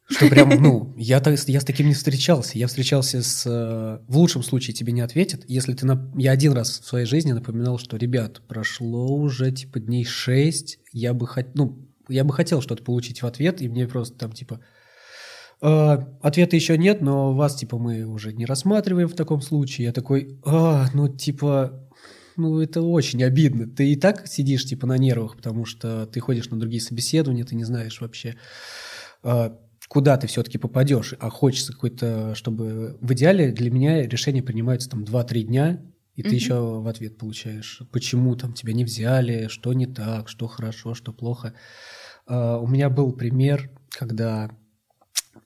[0.08, 2.58] Что прям, ну, я, я с таким не встречался.
[2.58, 3.44] Я встречался с...
[3.46, 5.42] Э, в лучшем случае тебе не ответят.
[5.48, 5.84] Если ты...
[5.84, 10.78] На, я один раз в своей жизни напоминал, что, ребят, прошло уже, типа, дней шесть,
[10.92, 11.52] я бы хотел...
[11.54, 14.60] Ну, я бы хотел что-то получить в ответ, и мне просто там типа
[15.62, 19.86] э, ответа еще нет, но вас типа мы уже не рассматриваем в таком случае.
[19.86, 21.88] Я такой, а, ну типа,
[22.36, 23.66] ну это очень обидно.
[23.66, 27.54] Ты и так сидишь типа на нервах, потому что ты ходишь на другие собеседования, ты
[27.54, 28.36] не знаешь вообще,
[29.22, 29.50] э,
[29.88, 35.04] куда ты все-таки попадешь, а хочется какой-то, чтобы в идеале для меня решение принимается там
[35.04, 35.80] 2-3 дня,
[36.16, 36.34] и ты mm-hmm.
[36.34, 41.12] еще в ответ получаешь, почему там тебя не взяли, что не так, что хорошо, что
[41.12, 41.52] плохо.
[42.26, 44.50] Uh, у меня был пример, когда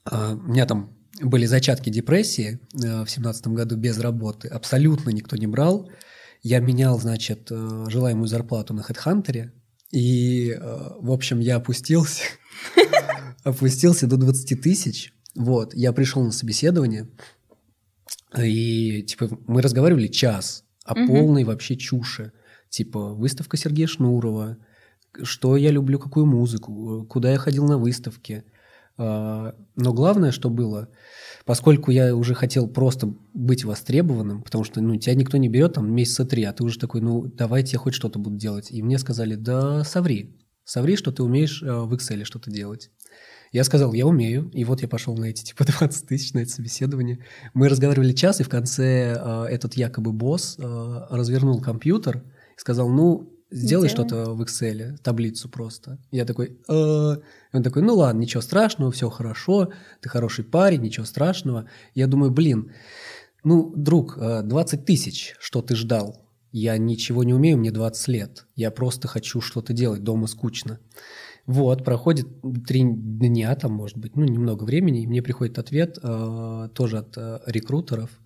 [0.09, 5.37] uh, у меня там были зачатки депрессии uh, в семнадцатом году без работы, абсолютно никто
[5.37, 5.91] не брал.
[6.43, 9.51] Я менял, значит, желаемую зарплату на HeadHunter,
[9.91, 12.23] И, в общем, я опустился,
[13.45, 15.13] опустился до 20 тысяч.
[15.35, 17.11] Вот, я пришел на собеседование,
[18.39, 21.07] и, типа, мы разговаривали час о угу.
[21.07, 22.33] полной вообще чуши.
[22.69, 24.57] Типа, выставка Сергея Шнурова,
[25.23, 28.45] что я люблю, какую музыку, куда я ходил на выставки.
[28.97, 30.89] А, но главное, что было,
[31.45, 35.93] поскольку я уже хотел просто быть востребованным, потому что ну, тебя никто не берет там
[35.93, 38.71] месяца три, а ты уже такой, ну давайте я хоть что-то буду делать.
[38.71, 42.91] И мне сказали, да соври, соври, что ты умеешь а, в Excel что-то делать.
[43.53, 46.51] Я сказал, я умею, и вот я пошел на эти типа 20 тысяч, на это
[46.51, 47.19] собеседование.
[47.53, 52.23] Мы разговаривали час, и в конце э, этот якобы босс э, развернул компьютер
[52.57, 55.99] и сказал, ну, сделай что-то в Excel, таблицу просто.
[56.13, 57.17] Я такой, э...
[57.53, 61.69] он такой, ну ладно, ничего страшного, все хорошо, ты хороший парень, ничего страшного.
[61.95, 62.71] Я думаю, блин,
[63.43, 66.25] ну, друг, 20 тысяч, что ты ждал?
[66.53, 68.47] Я ничего не умею, мне 20 лет.
[68.55, 70.79] Я просто хочу что-то делать, дома скучно.
[71.51, 72.29] Вот, проходит
[72.65, 77.19] три дня, там, может быть, ну, немного времени, и мне приходит ответ э, тоже от
[77.19, 78.21] э, рекрутеров.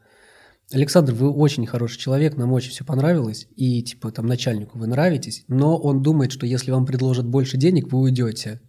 [0.70, 5.44] Александр, вы очень хороший человек, нам очень все понравилось, и, типа, там, начальнику вы нравитесь,
[5.48, 8.60] но он думает, что если вам предложат больше денег, вы уйдете.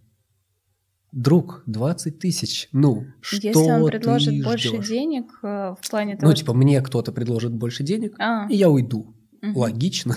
[1.12, 4.88] Друг, 20 тысяч, ну, что Если он предложит ты больше ждешь?
[4.88, 8.46] денег э, в плане ну, того, Ну, типа, мне кто-то предложит больше денег, а.
[8.48, 9.14] и я уйду.
[9.42, 9.60] Угу.
[9.60, 10.16] Логично.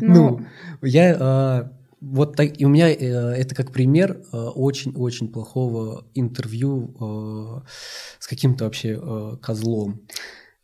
[0.00, 0.46] Ну, ну
[0.80, 1.68] я...
[1.70, 7.68] Э, вот так, и у меня э, это как пример э, очень-очень плохого интервью э,
[8.18, 10.02] с каким-то вообще э, козлом.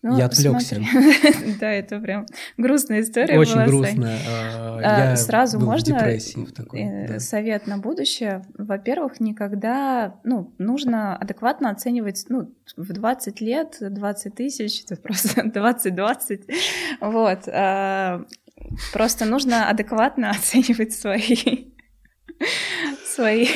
[0.03, 0.81] Ну, я отвлекся.
[1.61, 2.25] да, это прям
[2.57, 3.39] грустная история.
[3.39, 4.19] Очень была, грустная.
[4.27, 7.19] А, я Сразу был можно в депрессии в такой, э, да.
[7.19, 8.43] совет на будущее.
[8.57, 16.51] Во-первых, никогда, ну, нужно адекватно оценивать, ну, в 20 лет 20 тысяч, это просто 20-20.
[17.03, 17.41] Вот.
[17.49, 18.25] А,
[18.93, 21.71] Просто нужно адекватно оценивать свои
[23.05, 23.47] свои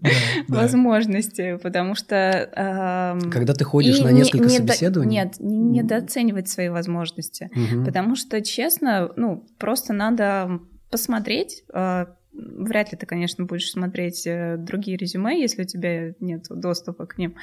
[0.00, 0.10] да,
[0.48, 1.58] возможности, да.
[1.58, 2.14] потому что...
[2.14, 5.16] Э, Когда ты ходишь на несколько не, собеседований...
[5.16, 7.84] Нет, не, недооценивать свои возможности, угу.
[7.84, 10.60] потому что, честно, ну, просто надо
[10.90, 16.46] посмотреть, э, вряд ли ты, конечно, будешь смотреть э, другие резюме, если у тебя нет
[16.48, 17.36] доступа к ним,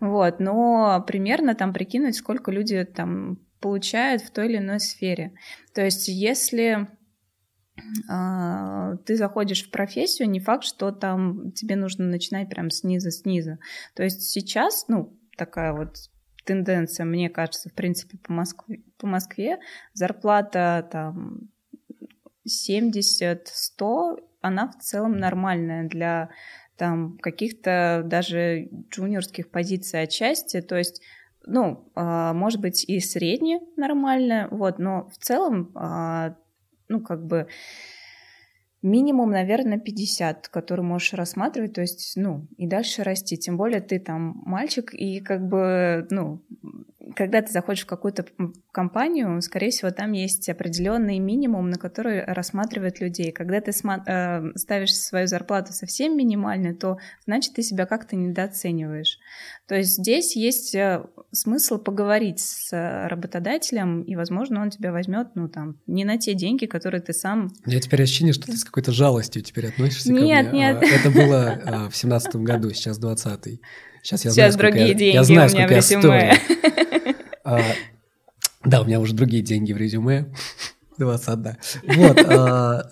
[0.00, 5.32] вот, но примерно там прикинуть, сколько люди там получают в той или иной сфере.
[5.74, 6.88] То есть если
[8.08, 13.58] а, ты заходишь в профессию, не факт, что там тебе нужно начинать прям снизу-снизу.
[13.94, 15.96] То есть сейчас, ну, такая вот
[16.44, 19.58] тенденция, мне кажется, в принципе, по Москве, по Москве
[19.92, 21.50] зарплата там
[22.46, 26.30] 70-100, она в целом нормальная для
[26.76, 31.02] там каких-то даже джуниорских позиций отчасти, то есть
[31.46, 36.36] ну, а, может быть, и средне нормально, вот, но в целом, а,
[36.88, 37.48] ну, как бы
[38.82, 43.36] минимум, наверное, 50, который можешь рассматривать, то есть, ну, и дальше расти.
[43.36, 46.42] Тем более ты там мальчик, и как бы, ну,
[47.16, 48.26] когда ты заходишь в какую-то
[48.72, 53.32] компанию, скорее всего, там есть определенный минимум, на который рассматривают людей.
[53.32, 59.18] Когда ты э, ставишь свою зарплату совсем минимальной, то значит ты себя как-то недооцениваешь.
[59.66, 62.70] То есть здесь есть э, смысл поговорить с
[63.08, 67.48] работодателем, и, возможно, он тебя возьмет, ну, там, не на те деньги, которые ты сам...
[67.64, 70.66] Я теперь ощущение, что ты с какой-то жалостью теперь относишься нет, ко мне.
[70.66, 70.92] Нет, нет.
[70.92, 73.62] Это было в семнадцатом году, сейчас двадцатый.
[74.02, 76.38] Сейчас я Сейчас знаю, другие я, деньги я знаю, у меня в резюме.
[77.42, 77.58] А,
[78.64, 80.32] да, у меня уже другие деньги в резюме.
[80.98, 81.56] 21.
[81.96, 82.18] Вот.
[82.28, 82.90] А,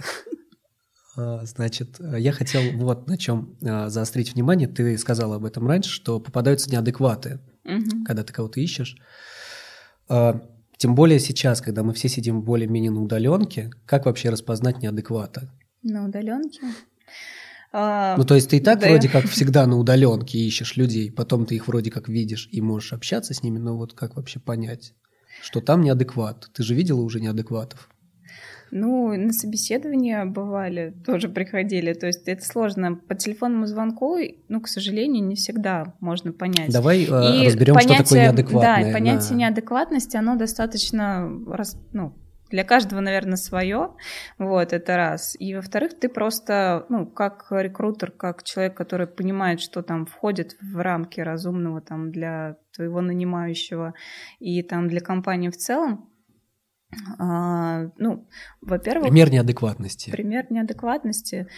[1.17, 4.67] а, значит, я хотел вот на чем а, заострить внимание.
[4.67, 8.05] Ты сказала об этом раньше, что попадаются неадекваты, угу.
[8.05, 8.97] когда ты кого-то ищешь.
[10.09, 10.41] А,
[10.79, 15.51] тем более сейчас, когда мы все сидим более-менее на удаленке, как вообще распознать неадеквата?
[15.83, 16.63] На удаленке?
[17.73, 18.89] А, ну, то есть ты и так да.
[18.89, 22.93] вроде как всегда на удаленке ищешь людей, потом ты их вроде как видишь и можешь
[22.93, 24.95] общаться с ними, но вот как вообще понять,
[25.43, 26.49] что там неадекват?
[26.55, 27.91] Ты же видела уже неадекватов?
[28.71, 31.95] Ну, на собеседования бывали, тоже приходили.
[31.95, 32.97] То есть это сложно.
[32.97, 36.71] По телефонному звонку, ну, к сожалению, не всегда можно понять.
[36.71, 38.85] Давай э, разберем, понятие, что такое неадекватное.
[38.85, 39.39] Да, понятие на...
[39.39, 41.31] неадекватности, оно достаточно
[41.93, 42.15] ну,
[42.51, 43.95] для каждого, наверное, свое.
[44.39, 45.37] Вот, это раз.
[45.39, 50.77] И во-вторых, ты просто, ну, как рекрутер, как человек, который понимает, что там входит в
[50.79, 53.95] рамки разумного там для твоего нанимающего
[54.39, 56.11] и там для компании в целом,
[57.19, 58.29] а, ну,
[58.61, 59.09] во-первых...
[59.09, 60.11] Пример неадекватности.
[60.11, 61.49] Пример неадекватности.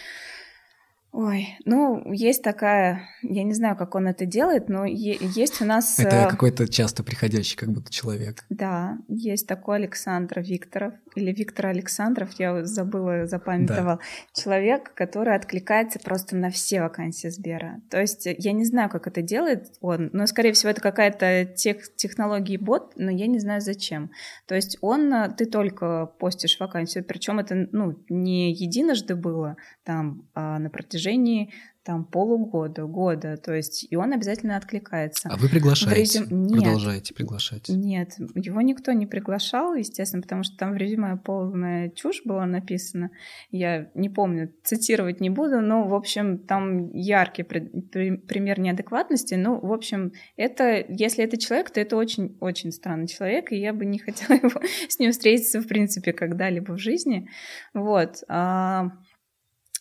[1.13, 5.99] Ой, ну, есть такая, я не знаю, как он это делает, но есть у нас...
[5.99, 8.45] Это э, какой-то часто приходящий как будто человек.
[8.49, 13.97] Да, есть такой Александр Викторов, или Виктор Александров, я забыла, запамятовал.
[13.97, 14.01] Да.
[14.33, 17.81] Человек, который откликается просто на все вакансии Сбера.
[17.91, 21.93] То есть я не знаю, как это делает он, но, скорее всего, это какая-то тех,
[21.97, 24.13] технология бот, но я не знаю, зачем.
[24.47, 30.29] То есть он, э, ты только постишь вакансию, причем это, ну, не единожды было, там,
[30.35, 35.31] а на протяжении протяжении там полугода, года, то есть и он обязательно откликается.
[35.33, 35.99] А вы приглашаете?
[36.21, 36.43] Резюм...
[36.43, 37.71] Нет, Продолжаете приглашать?
[37.71, 43.11] Нет, его никто не приглашал, естественно, потому что там в резюме полная чушь была написана.
[43.51, 47.61] Я не помню, цитировать не буду, но, в общем, там яркий при...
[47.61, 48.17] При...
[48.17, 49.35] пример неадекватности.
[49.35, 53.87] Ну, в общем, это, если это человек, то это очень-очень странный человек, и я бы
[53.87, 57.27] не хотела его, с ним встретиться, в принципе, когда-либо в жизни.
[57.73, 58.23] Вот.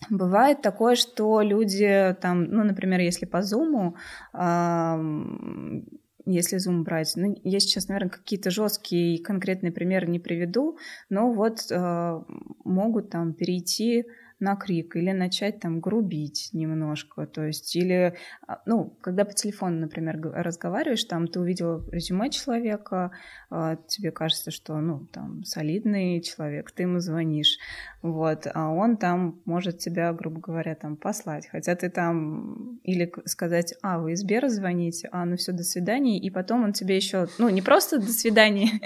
[0.09, 3.95] Бывает такое, что люди там, ну, например, если по Zoom,
[4.33, 5.83] э,
[6.25, 10.77] если Zoom брать, ну, я сейчас, наверное, какие-то жесткие и конкретные примеры не приведу,
[11.09, 12.21] но вот э,
[12.63, 14.05] могут там перейти
[14.39, 18.15] на крик или начать там грубить немножко, то есть или,
[18.47, 23.11] а, ну, когда по телефону, например, разговариваешь, там ты увидел резюме человека,
[23.49, 27.57] а, тебе кажется, что, ну, там, солидный человек, ты ему звонишь,
[28.01, 33.73] вот, а он там может тебя, грубо говоря, там послать, хотя ты там или сказать,
[33.81, 37.27] а, вы из Бера звоните, а, ну все, до свидания, и потом он тебе еще,
[37.39, 38.79] ну, не просто до свидания,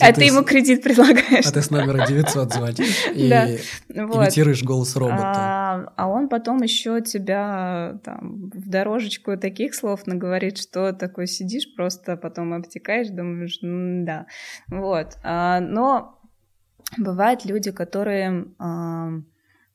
[0.00, 1.46] а ты ему кредит предлагаешь.
[1.46, 3.28] А ты с номера 900 звонишь и
[3.88, 5.22] имитируешь голос робота.
[5.36, 11.74] А, а он потом еще тебя там в дорожечку таких слов наговорит, что такой сидишь
[11.74, 14.26] просто, потом обтекаешь, думаешь, да.
[14.68, 15.18] Вот.
[15.22, 16.18] А, но
[16.96, 18.46] бывают люди, которые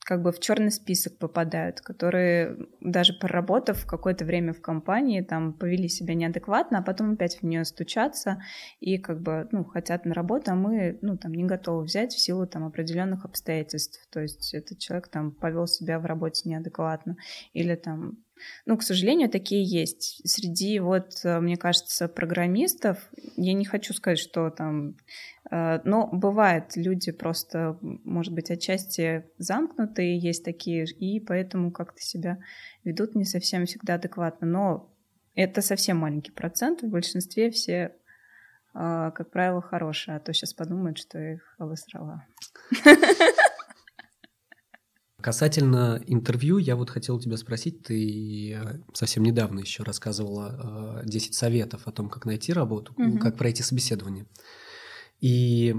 [0.07, 5.89] как бы в черный список попадают, которые даже проработав какое-то время в компании, там повели
[5.89, 8.41] себя неадекватно, а потом опять в нее стучаться
[8.79, 12.19] и как бы, ну, хотят на работу, а мы, ну, там не готовы взять в
[12.21, 13.99] силу там определенных обстоятельств.
[14.09, 17.17] То есть этот человек там повел себя в работе неадекватно
[17.51, 18.17] или там
[18.65, 20.21] ну, к сожалению, такие есть.
[20.27, 22.97] Среди, вот, э, мне кажется, программистов,
[23.35, 24.95] я не хочу сказать, что там...
[25.49, 32.39] Э, но бывает, люди просто, может быть, отчасти замкнутые, есть такие, и поэтому как-то себя
[32.83, 34.47] ведут не совсем всегда адекватно.
[34.47, 34.93] Но
[35.35, 37.95] это совсем маленький процент, в большинстве все,
[38.73, 42.25] э, как правило, хорошие, а то сейчас подумают, что я их обосрала.
[45.28, 51.34] Касательно интервью, я вот хотел тебя спросить, ты э, совсем недавно еще рассказывала 10 э,
[51.34, 53.17] советов о том, как найти работу, угу.
[53.17, 54.25] как пройти собеседование.
[55.19, 55.75] И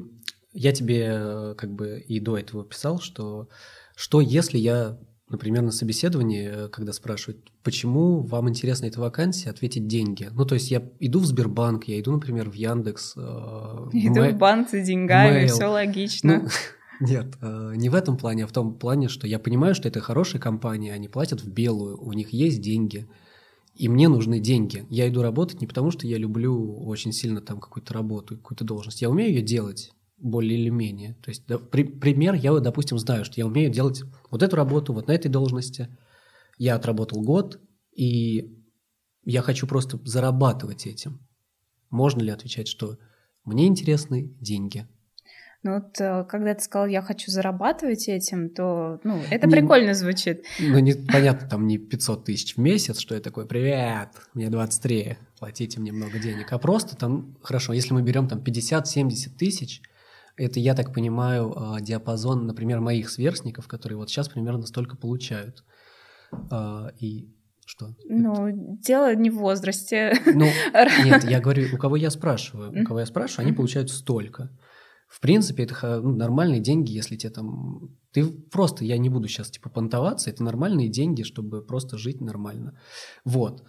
[0.53, 3.49] я тебе э, как бы и до этого писал, что
[3.97, 4.99] что если я,
[5.31, 10.29] например, на собеседовании, когда спрашивают, почему вам интересна эта вакансия, ответить деньги.
[10.31, 13.17] Ну, то есть я иду в Сбербанк, я иду, например, в Яндекс.
[13.17, 16.43] Иду в, банк за деньгами, все логично.
[16.43, 16.49] Ну,
[17.01, 20.01] нет, э, не в этом плане, а в том плане, что я понимаю, что это
[20.01, 23.09] хорошая компания, они платят в белую, у них есть деньги,
[23.75, 24.87] и мне нужны деньги.
[24.91, 29.03] Я иду работать не потому, что я люблю очень сильно там какую-то работу, какую-то должность.
[29.03, 31.15] Я умею ее делать более или менее.
[31.23, 34.93] То есть, да, при, пример, я, допустим, знаю, что я умею делать вот эту работу,
[34.93, 35.97] вот на этой должности.
[36.59, 37.61] Я отработал год,
[37.95, 38.59] и
[39.25, 41.21] я хочу просто зарабатывать этим.
[41.89, 42.99] Можно ли отвечать, что
[43.45, 44.89] мне интересны деньги?
[45.65, 49.93] Ну вот, э, когда ты сказал, я хочу зарабатывать этим, то, ну, это не, прикольно
[49.93, 50.45] звучит.
[50.61, 55.19] Ну, не, понятно, там не 500 тысяч в месяц, что я такой, привет, мне 23,
[55.41, 56.53] платите мне много денег.
[56.53, 59.83] А просто там, хорошо, если мы берем там 50-70 тысяч,
[60.37, 65.65] это, я так понимаю, а, диапазон, например, моих сверстников, которые вот сейчас примерно столько получают.
[66.51, 67.29] А, и
[67.67, 67.97] что?
[68.09, 70.15] Ну, дело не в возрасте.
[70.25, 70.47] Ну,
[71.05, 74.51] нет, я говорю, у кого я спрашиваю, у кого я спрашиваю, они получают столько.
[75.09, 77.97] В принципе, это ну, нормальные деньги, если тебе там...
[78.13, 82.79] Ты просто, я не буду сейчас типа понтоваться, это нормальные деньги, чтобы просто жить нормально.
[83.25, 83.65] Вот.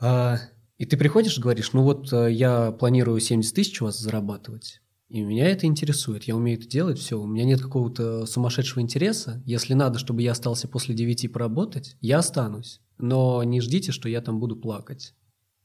[0.00, 0.38] А,
[0.78, 4.80] и ты приходишь и говоришь, ну вот э, я планирую 70 тысяч у вас зарабатывать,
[5.10, 9.42] и меня это интересует, я умею это делать, все, у меня нет какого-то сумасшедшего интереса.
[9.44, 12.80] Если надо, чтобы я остался после 9 поработать, я останусь.
[12.96, 15.14] Но не ждите, что я там буду плакать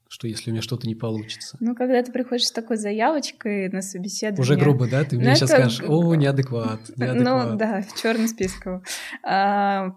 [0.07, 1.57] что если у меня что-то не получится.
[1.59, 4.41] Ну, когда ты приходишь с такой заявочкой на собеседование...
[4.41, 5.03] Уже грубо, да?
[5.03, 5.61] Ты мне ну, сейчас это...
[5.61, 7.51] скажешь, о, неадекват, неадекват.
[7.51, 8.83] Ну, да, в черный список.
[9.23, 9.95] А,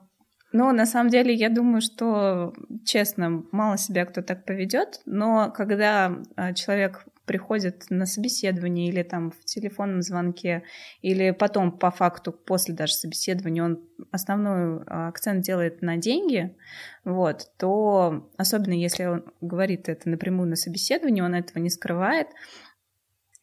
[0.53, 2.55] ну, на самом деле, я думаю, что,
[2.85, 9.31] честно, мало себя кто так поведет, но когда а, человек приходит на собеседование или там
[9.31, 10.65] в телефонном звонке,
[11.03, 16.57] или потом по факту, после даже собеседования, он основной а, акцент делает на деньги,
[17.05, 22.29] вот, то особенно если он говорит это напрямую на собеседовании, он этого не скрывает,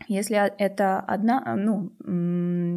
[0.07, 1.91] если это одна, ну,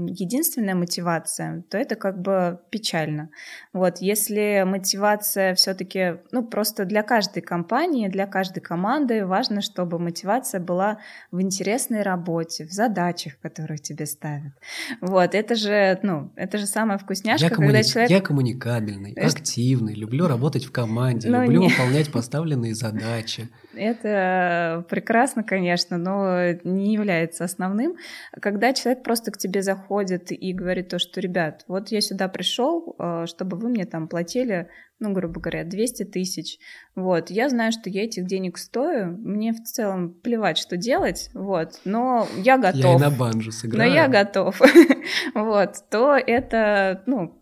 [0.08, 3.30] единственная мотивация, то это как бы печально.
[3.72, 10.60] Вот, если мотивация все-таки, ну, просто для каждой компании, для каждой команды важно, чтобы мотивация
[10.60, 10.98] была
[11.30, 14.52] в интересной работе, в задачах, которые тебе ставят.
[15.00, 17.82] Вот, это же, ну, это же самая вкусняшка, я когда коммуни...
[17.82, 18.10] человек...
[18.10, 21.68] Я коммуникабельный, активный, люблю работать в команде, ну, люблю не...
[21.68, 23.48] выполнять поставленные задачи.
[23.74, 27.96] Это прекрасно, конечно, но не является основным.
[28.40, 32.96] Когда человек просто к тебе заходит и говорит то, что, ребят, вот я сюда пришел,
[32.98, 34.68] э, чтобы вы мне там платили,
[35.00, 36.58] ну, грубо говоря, 200 тысяч,
[36.94, 41.80] вот, я знаю, что я этих денег стою, мне в целом плевать, что делать, вот,
[41.84, 42.84] но я готов.
[42.84, 43.88] Я и на банджу сыграю.
[43.88, 44.60] Но я готов,
[45.34, 47.38] вот, то это, ну,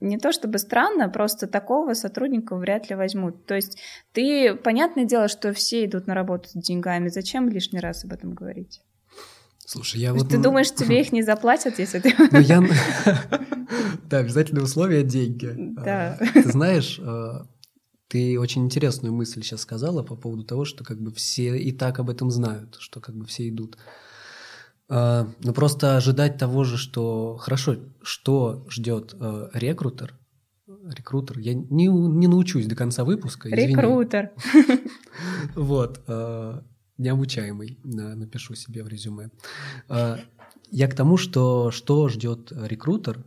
[0.00, 3.46] не то чтобы странно, просто такого сотрудника вряд ли возьмут.
[3.46, 3.80] То есть
[4.12, 8.32] ты, понятное дело, что все идут на работу с деньгами, зачем лишний раз об этом
[8.32, 8.82] говорить?
[9.68, 10.30] Слушай, я вот...
[10.30, 12.14] Ты думаешь, тебе их не заплатят, если ты...
[12.32, 12.62] Ну, я...
[14.08, 15.54] Да, обязательное условие— деньги.
[15.54, 16.16] Да.
[16.18, 17.46] А, ты знаешь, а,
[18.08, 21.98] ты очень интересную мысль сейчас сказала по поводу того, что как бы все и так
[21.98, 23.76] об этом знают, что как бы все идут.
[24.88, 29.14] А, но просто ожидать того же, что хорошо, что ждет
[29.52, 30.14] рекрутер,
[30.66, 33.50] рекрутер, я не, не научусь до конца выпуска.
[33.50, 33.74] Извини.
[33.74, 34.30] Рекрутер.
[35.54, 36.00] Вот,
[36.98, 39.30] э, необучаемый, напишу себе в резюме.
[39.88, 40.16] Э,
[40.70, 43.24] я к тому, что что ждет рекрутер,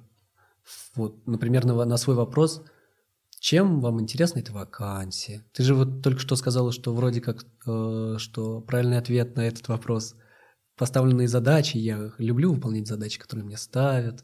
[0.96, 2.64] вот, например, на, на свой вопрос,
[3.40, 5.44] чем вам интересна эта вакансия?
[5.54, 10.16] Ты же вот только что сказала, что вроде как, что правильный ответ на этот вопрос–
[10.82, 14.24] поставленные задачи, я люблю выполнять задачи, которые мне ставят.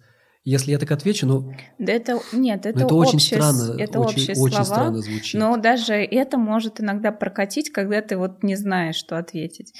[0.50, 1.54] Если я так отвечу, ну...
[1.78, 2.22] Да это...
[2.32, 3.76] Нет, это, это общее, очень странно.
[3.78, 5.34] Это очень, общие очень слова, странно звучит.
[5.38, 9.74] Но даже это может иногда прокатить, когда ты вот не знаешь, что ответить.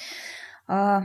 [0.66, 1.04] А,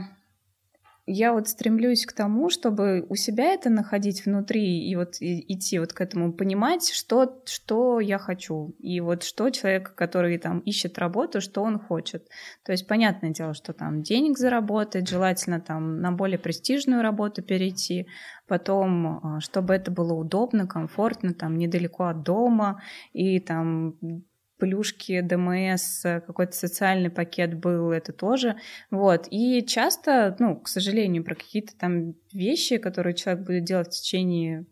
[1.06, 5.92] я вот стремлюсь к тому, чтобы у себя это находить внутри и вот идти вот
[5.92, 11.40] к этому, понимать, что, что я хочу, и вот что человек, который там ищет работу,
[11.40, 12.26] что он хочет.
[12.64, 18.06] То есть понятное дело, что там денег заработать, желательно там на более престижную работу перейти,
[18.46, 22.80] потом, а, чтобы это было удобно, комфортно, там недалеко от дома,
[23.12, 23.96] и там
[24.58, 28.56] плюшки, ДМС, какой-то социальный пакет был, это тоже.
[28.90, 29.26] Вот.
[29.30, 34.66] И часто, ну, к сожалению, про какие-то там вещи, которые человек будет делать в течение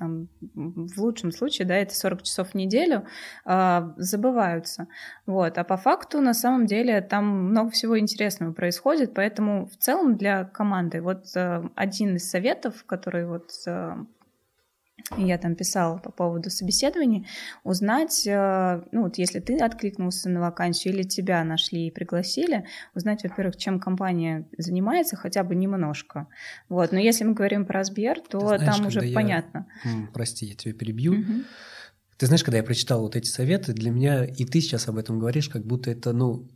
[0.00, 3.06] там, в лучшем случае, да, это 40 часов в неделю,
[3.44, 4.88] э, забываются.
[5.26, 5.58] Вот.
[5.58, 10.44] А по факту, на самом деле, там много всего интересного происходит, поэтому в целом для
[10.44, 13.96] команды вот э, один из советов, который вот э,
[15.16, 17.26] я там писала по поводу собеседований,
[17.64, 23.22] узнать, э, ну вот если ты откликнулся на вакансию или тебя нашли и пригласили, узнать,
[23.22, 26.28] во-первых, чем компания занимается, хотя бы немножко.
[26.68, 26.92] Вот.
[26.92, 29.14] Но если мы говорим про Сбер, то знаешь, там уже я...
[29.14, 29.66] понятно.
[30.12, 31.12] Прости, я тебя перебью.
[31.12, 31.42] Угу.
[32.16, 35.18] Ты знаешь, когда я прочитал вот эти советы, для меня, и ты сейчас об этом
[35.18, 36.46] говоришь, как будто это, ну,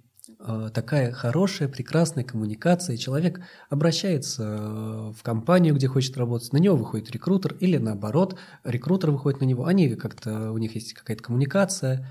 [0.75, 3.41] такая хорошая, прекрасная коммуникация, человек
[3.71, 9.41] обращается э, в компанию, где хочет работать, на него выходит рекрутер, или наоборот, рекрутер выходит
[9.41, 12.09] на него, они как-то, у них есть какая-то коммуникация,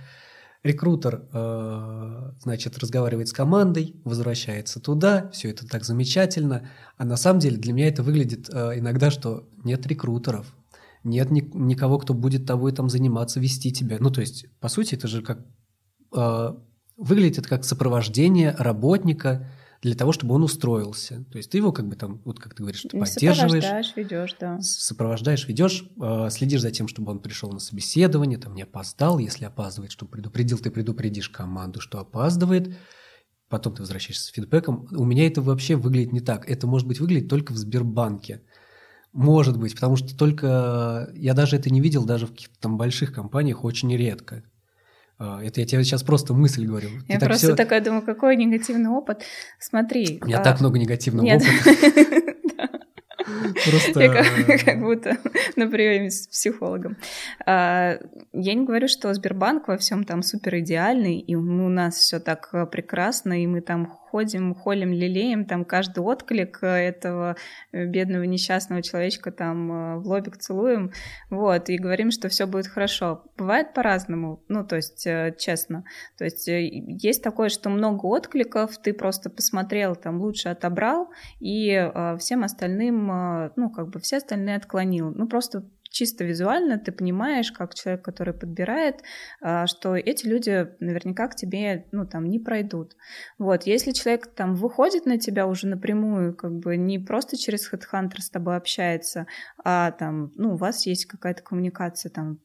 [0.63, 7.39] рекрутер, э, значит, разговаривает с командой, возвращается туда, все это так замечательно, а на самом
[7.39, 10.55] деле для меня это выглядит иногда, что нет рекрутеров,
[11.03, 13.97] нет ни, никого, кто будет тобой там заниматься, вести тебя.
[13.99, 15.45] Ну, то есть, по сути, это же как
[16.97, 19.49] выглядит это как сопровождение работника
[19.81, 21.25] для того, чтобы он устроился.
[21.31, 23.63] То есть ты его как бы там, вот как ты говоришь, ты поддерживаешь.
[23.63, 24.59] Сопровождаешь, ведешь, да.
[24.61, 29.43] Сопровождаешь, ведешь, э, следишь за тем, чтобы он пришел на собеседование, там не опоздал, если
[29.43, 32.77] опаздывает, чтобы предупредил, ты предупредишь команду, что опаздывает,
[33.49, 34.87] потом ты возвращаешься с фидбэком.
[34.91, 36.49] У меня это вообще выглядит не так.
[36.49, 38.41] Это может быть выглядит только в Сбербанке.
[39.11, 43.13] Может быть, потому что только я даже это не видел даже в каких-то там больших
[43.13, 44.43] компаниях очень редко.
[45.17, 46.89] А, это я тебе сейчас просто мысль говорю.
[47.07, 47.55] Я Ты просто все...
[47.55, 49.23] такая думаю, какой негативный опыт.
[49.59, 50.19] Смотри.
[50.21, 50.43] У меня а...
[50.43, 51.41] так много негативного Нет.
[51.41, 52.23] опыта.
[53.69, 54.01] Просто...
[54.01, 55.17] Я как, как будто
[55.55, 56.97] на приеме с психологом.
[57.45, 57.97] А,
[58.33, 62.51] я не говорю, что Сбербанк во всем там супер идеальный, и у нас все так
[62.71, 67.35] прекрасно, и мы там ходим, холим, лелеем там каждый отклик этого
[67.71, 70.91] бедного несчастного человечка там в лобик целуем,
[71.31, 73.23] вот, и говорим, что все будет хорошо.
[73.39, 75.07] Бывает по-разному, ну, то есть,
[75.39, 75.83] честно.
[76.19, 81.09] То есть есть такое, что много откликов, ты просто посмотрел, там, лучше отобрал,
[81.39, 83.07] и всем остальным,
[83.55, 85.11] ну, как бы все остальные отклонил.
[85.15, 89.03] Ну, просто чисто визуально ты понимаешь, как человек, который подбирает,
[89.41, 92.97] а, что эти люди наверняка к тебе, ну, там, не пройдут.
[93.37, 98.19] Вот, если человек там выходит на тебя уже напрямую, как бы не просто через HeadHunter
[98.19, 99.27] с тобой общается,
[99.63, 102.39] а там, ну, у вас есть какая-то коммуникация там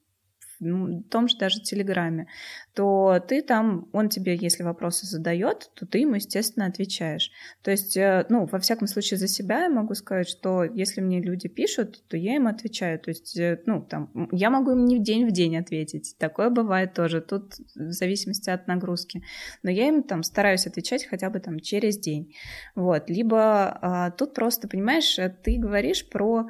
[0.60, 2.26] в том же даже Телеграме,
[2.74, 7.30] то ты там, он тебе, если вопросы задает, то ты ему, естественно, отвечаешь.
[7.62, 11.20] То есть, э, ну, во всяком случае, за себя я могу сказать, что если мне
[11.20, 12.98] люди пишут, то я им отвечаю.
[12.98, 16.16] То есть, э, ну, там, я могу им не в день в день ответить.
[16.18, 17.20] Такое бывает тоже.
[17.20, 19.22] Тут в зависимости от нагрузки.
[19.62, 22.34] Но я им там стараюсь отвечать хотя бы там через день.
[22.74, 23.08] Вот.
[23.10, 26.46] Либо а, тут просто, понимаешь, э, ты говоришь про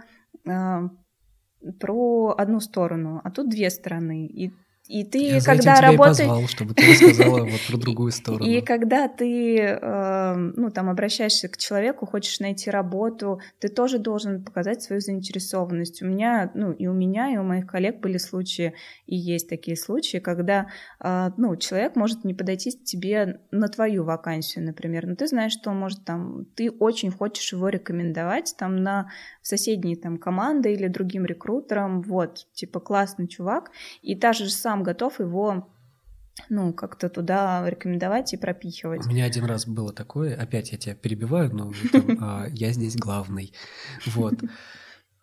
[0.46, 0.90] а,
[1.80, 4.26] про одну сторону, а тут две стороны.
[4.26, 4.52] И
[4.88, 6.18] и ты, Я когда работаешь...
[6.18, 8.44] и позвал, чтобы ты рассказала вот про другую сторону.
[8.46, 14.42] И когда ты, э, ну, там, обращаешься к человеку, хочешь найти работу, ты тоже должен
[14.42, 16.00] показать свою заинтересованность.
[16.00, 18.72] У меня, ну, и у меня, и у моих коллег были случаи,
[19.04, 20.68] и есть такие случаи, когда,
[21.04, 25.68] э, ну, человек может не подойти тебе на твою вакансию, например, но ты знаешь, что
[25.68, 29.10] он может там, ты очень хочешь его рекомендовать там на
[29.42, 33.70] соседние там команды или другим рекрутерам, вот, типа, классный чувак,
[34.00, 35.68] и та же самая сам готов его
[36.48, 39.04] ну, как-то туда рекомендовать и пропихивать.
[39.04, 41.72] У меня один раз было такое, опять я тебя перебиваю, но
[42.20, 43.52] а, я здесь главный.
[44.06, 44.34] Вот.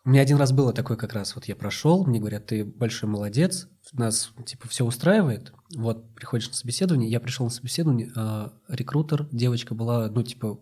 [0.03, 3.09] У меня один раз было такое как раз, вот я прошел, мне говорят, ты большой
[3.09, 9.27] молодец, нас, типа, все устраивает, вот, приходишь на собеседование, я пришел на собеседование, а, рекрутер,
[9.31, 10.59] девочка была, ну, типа,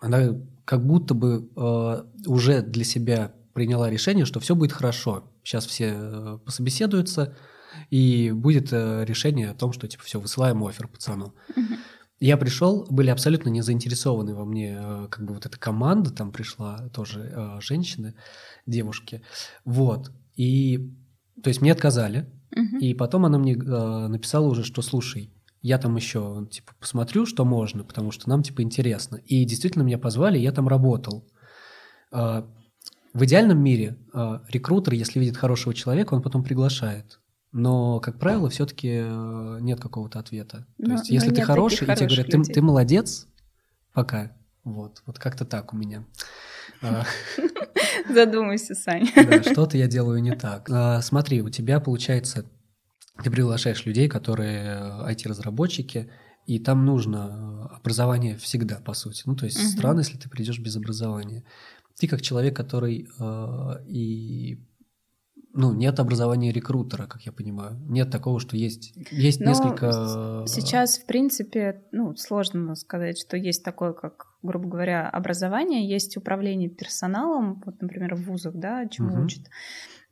[0.00, 5.66] она как будто бы а, уже для себя приняла решение, что все будет хорошо, сейчас
[5.66, 7.36] все э, пособеседуются,
[7.90, 11.34] и будет э, решение о том, что типа все, высылаем офер пацану.
[12.20, 16.32] Я пришел, были абсолютно не заинтересованы во мне, э, как бы вот эта команда там
[16.32, 18.14] пришла, тоже э, женщины,
[18.66, 19.22] девушки,
[19.64, 20.12] вот.
[20.36, 20.94] И,
[21.42, 22.30] то есть мне отказали,
[22.80, 27.82] и потом она мне написала уже, что слушай, я там еще, типа, посмотрю, что можно,
[27.82, 29.16] потому что нам, типа, интересно.
[29.16, 31.26] И действительно меня позвали, я там работал.
[32.10, 32.44] В
[33.14, 33.96] идеальном мире
[34.48, 37.21] рекрутер, если видит хорошего человека, он потом приглашает
[37.52, 40.66] но, как правило, все-таки э, нет какого-то ответа.
[40.78, 43.28] То но, есть, если ты хороший, и тебе говорят, ты, ты молодец,
[43.92, 44.32] пока.
[44.64, 46.04] Вот, вот как-то так у меня.
[46.84, 47.04] А.
[48.08, 49.08] Задумайся, Сань.
[49.14, 50.68] Да, что-то я делаю не так.
[50.68, 52.44] А, смотри, у тебя получается,
[53.22, 54.78] ты приглашаешь людей, которые
[55.08, 56.10] IT-разработчики, э,
[56.46, 59.22] и там нужно э, образование всегда, по сути.
[59.26, 59.68] Ну, то есть угу.
[59.68, 61.44] странно, если ты придешь без образования.
[61.98, 64.58] Ты как человек, который э, и
[65.54, 67.78] ну, нет образования рекрутера, как я понимаю.
[67.88, 70.44] Нет такого, что есть, есть Но несколько...
[70.46, 76.70] Сейчас, в принципе, ну, сложно сказать, что есть такое, как, грубо говоря, образование, есть управление
[76.70, 79.24] персоналом, вот, например, в вузах, да, чему угу.
[79.24, 79.42] учат.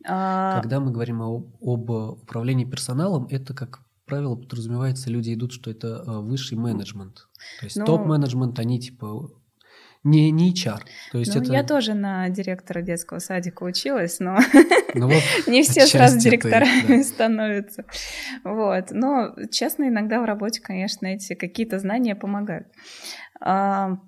[0.07, 0.61] А...
[0.61, 6.05] Когда мы говорим об, об управлении персоналом, это, как правило, подразумевается, люди идут, что это
[6.07, 7.29] э, высший менеджмент.
[7.61, 9.31] То есть ну, топ-менеджмент, они типа
[10.03, 10.81] не, не HR.
[11.13, 11.53] То есть ну, это...
[11.53, 14.39] Я тоже на директора детского садика училась, но
[14.95, 17.03] ну, вот не все сразу директорами да.
[17.03, 17.85] становятся.
[18.43, 18.91] Вот.
[18.91, 22.69] Но, честно, иногда в работе, конечно, эти какие-то знания помогают.
[23.41, 23.99] А,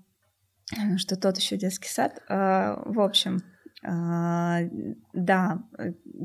[0.96, 2.20] что тот еще детский сад.
[2.26, 3.42] А, в общем,
[3.84, 4.60] а,
[5.12, 5.62] да,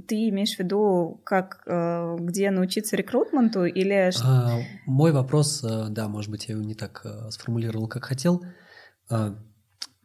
[0.07, 4.11] ты имеешь в виду, как, а, где научиться рекрутменту или...
[4.24, 8.43] А, мой вопрос, а, да, может быть, я его не так а, сформулировал, как хотел.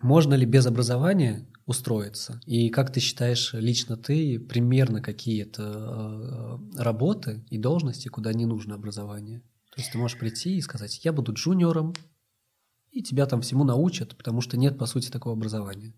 [0.03, 2.41] Можно ли без образования устроиться?
[2.45, 8.75] И как ты считаешь лично ты примерно какие-то э, работы и должности, куда не нужно
[8.75, 9.41] образование?
[9.75, 11.95] То есть ты можешь прийти и сказать, я буду джуниором,
[12.91, 15.95] и тебя там всему научат, потому что нет, по сути, такого образования.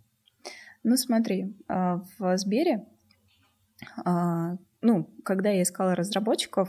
[0.85, 2.87] Ну смотри, а, в Сбере,
[4.05, 6.69] ну, когда я искала разработчиков,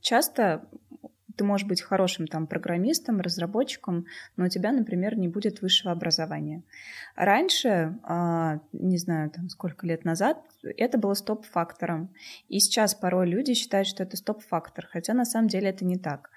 [0.00, 0.68] часто
[1.38, 6.62] ты можешь быть хорошим там программистом, разработчиком, но у тебя, например, не будет высшего образования.
[7.14, 12.12] Раньше, а, не знаю, там сколько лет назад, это было стоп-фактором.
[12.48, 16.30] И сейчас порой люди считают, что это стоп-фактор, хотя на самом деле это не так.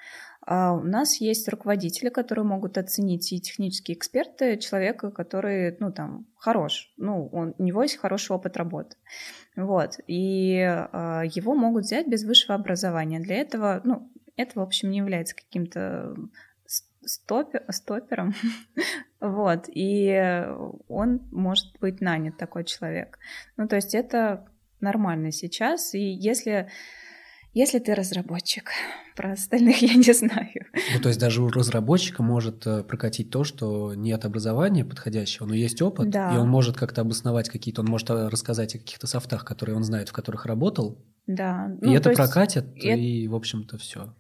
[0.43, 6.25] А у нас есть руководители, которые могут оценить и технические эксперты человека, который, ну, там,
[6.35, 6.91] хорош.
[6.97, 8.95] Ну, он, у него есть хороший опыт работы.
[9.55, 9.99] Вот.
[10.07, 13.19] И э, его могут взять без высшего образования.
[13.19, 16.15] Для этого, ну, это, в общем, не является каким-то
[17.05, 18.33] стопер, стопером,
[19.19, 20.45] вот, и
[20.87, 23.17] он может быть нанят, такой человек.
[23.57, 24.47] Ну, то есть это
[24.79, 26.69] нормально сейчас, и если
[27.53, 28.71] если ты разработчик,
[29.15, 30.49] про остальных я не знаю.
[30.93, 35.53] Ну, то есть даже у разработчика может э, прокатить то, что нет образования подходящего, но
[35.53, 36.33] есть опыт, да.
[36.33, 39.83] и он может как-то обосновать какие-то, он может э, рассказать о каких-то софтах, которые он
[39.83, 41.05] знает, в которых работал.
[41.27, 41.71] Да.
[41.81, 44.15] И ну, это прокатит, и, в общем-то, все.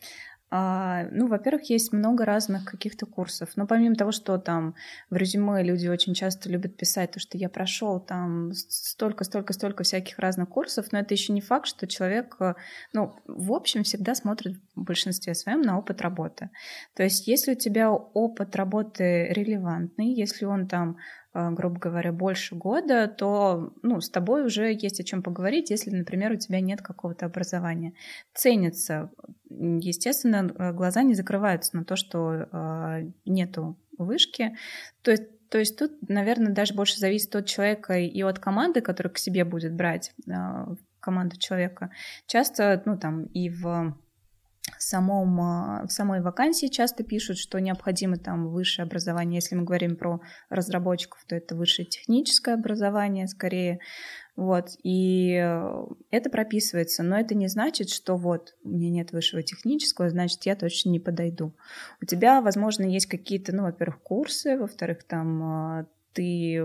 [0.53, 3.51] А, ну, во-первых, есть много разных каких-то курсов.
[3.55, 4.75] Но помимо того, что там
[5.09, 9.83] в резюме люди очень часто любят писать, то, что я прошел там столько, столько, столько
[9.83, 12.55] всяких разных курсов, но это еще не факт, что человек, э,
[12.91, 16.49] ну, в общем, всегда смотрит в большинстве своем на опыт работы.
[16.97, 20.97] То есть, если у тебя опыт работы релевантный, если он там
[21.33, 26.31] грубо говоря, больше года, то ну, с тобой уже есть о чем поговорить, если, например,
[26.33, 27.93] у тебя нет какого-то образования.
[28.33, 29.11] Ценится.
[29.49, 34.55] Естественно, э, глаза не закрываются на то, что э, нету вышки.
[35.01, 39.11] То есть то есть тут, наверное, даже больше зависит от человека и от команды, которая
[39.11, 40.13] к себе будет брать
[41.01, 41.91] команду человека.
[42.25, 43.97] Часто, ну там и в
[44.79, 49.37] самом, а, в самой вакансии часто пишут, что необходимо там высшее образование.
[49.37, 53.79] Если мы говорим про разработчиков, то это высшее техническое образование скорее.
[54.37, 59.43] Вот, и э, это прописывается, но это не значит, что вот у меня нет высшего
[59.43, 61.53] технического, значит, я точно не подойду.
[62.01, 66.61] У тебя, возможно, есть какие-то, ну, во-первых, курсы, во-вторых, там а, ты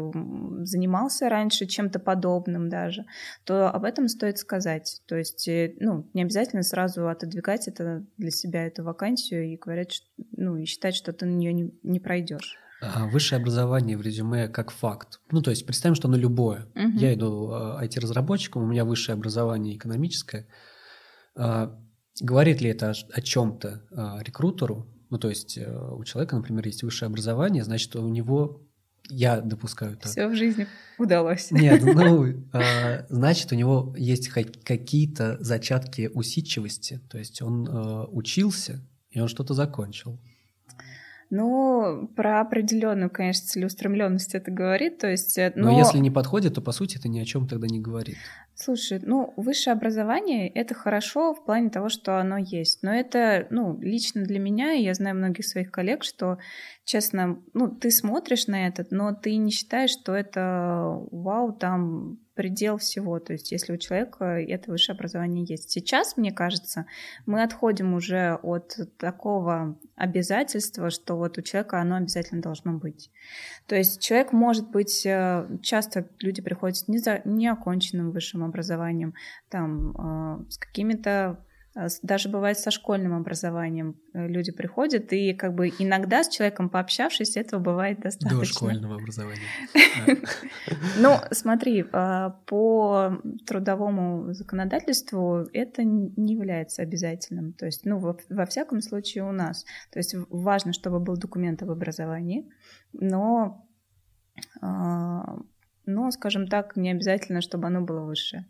[0.62, 3.04] занимался раньше чем-то подобным даже,
[3.44, 5.02] то об этом стоит сказать.
[5.06, 9.92] То есть, э, ну, не обязательно сразу отодвигать это для себя, эту вакансию, и говорить,
[9.92, 12.58] что, ну, и считать, что ты на нее не, не пройдешь.
[12.80, 15.20] А высшее образование в резюме как факт.
[15.30, 16.66] Ну, то есть представим, что оно любое.
[16.74, 16.98] Угу.
[16.98, 20.46] Я иду IT-разработчиком, у меня высшее образование экономическое.
[21.36, 21.74] А,
[22.20, 24.86] говорит ли это о, чем-то а, рекрутеру?
[25.08, 28.65] Ну, то есть э, у человека, например, есть высшее образование, значит, у него
[29.08, 30.10] я допускаю так.
[30.10, 30.66] Все в жизни
[30.98, 31.50] удалось.
[31.50, 37.00] Нет, ну, э, значит, у него есть какие-то зачатки усидчивости.
[37.10, 38.80] То есть он э, учился,
[39.10, 40.18] и он что-то закончил.
[41.28, 44.98] Ну, про определенную, конечно, целеустремленность это говорит.
[44.98, 45.72] То есть, э, но...
[45.72, 48.16] но если не подходит, то по сути это ни о чем тогда не говорит.
[48.58, 52.82] Слушай, ну, высшее образование— это хорошо в плане того, что оно есть.
[52.82, 56.38] Но это, ну, лично для меня, и я знаю многих своих коллег, что,
[56.82, 62.76] честно, ну, ты смотришь на это, но ты не считаешь, что это, вау, там предел
[62.76, 63.18] всего.
[63.18, 65.70] То есть если у человека это высшее образование есть.
[65.70, 66.86] Сейчас, мне кажется,
[67.24, 73.10] мы отходим уже от такого обязательства, что вот у человека оно обязательно должно быть.
[73.66, 79.14] То есть человек может быть, э, часто люди приходят с неоконченным высшим образованием,
[79.48, 81.42] там, э, с какими-то
[82.02, 87.36] даже бывает со школьным образованием э, люди приходят, и как бы иногда с человеком пообщавшись,
[87.36, 88.38] этого бывает достаточно.
[88.38, 89.42] До школьного образования.
[90.98, 97.52] Ну, смотри, а, по трудовому законодательству это не является обязательным.
[97.52, 99.64] То есть, ну, во всяком случае у нас.
[99.90, 102.48] То есть важно, чтобы был документ об образовании,
[102.92, 103.66] но
[104.60, 105.38] а,
[105.86, 108.46] но, скажем так, не обязательно, чтобы оно было высшее.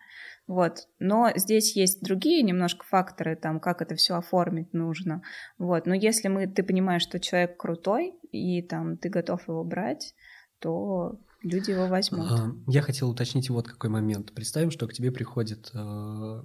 [0.47, 0.87] Вот.
[0.99, 5.23] Но здесь есть другие немножко факторы, там, как это все оформить нужно.
[5.59, 5.87] Вот.
[5.87, 10.15] Но если мы, ты понимаешь, что человек крутой, и там ты готов его брать,
[10.61, 12.31] то люди его возьмут.
[12.31, 14.33] А, я хотел уточнить вот какой момент.
[14.33, 16.43] Представим, что к тебе приходит э,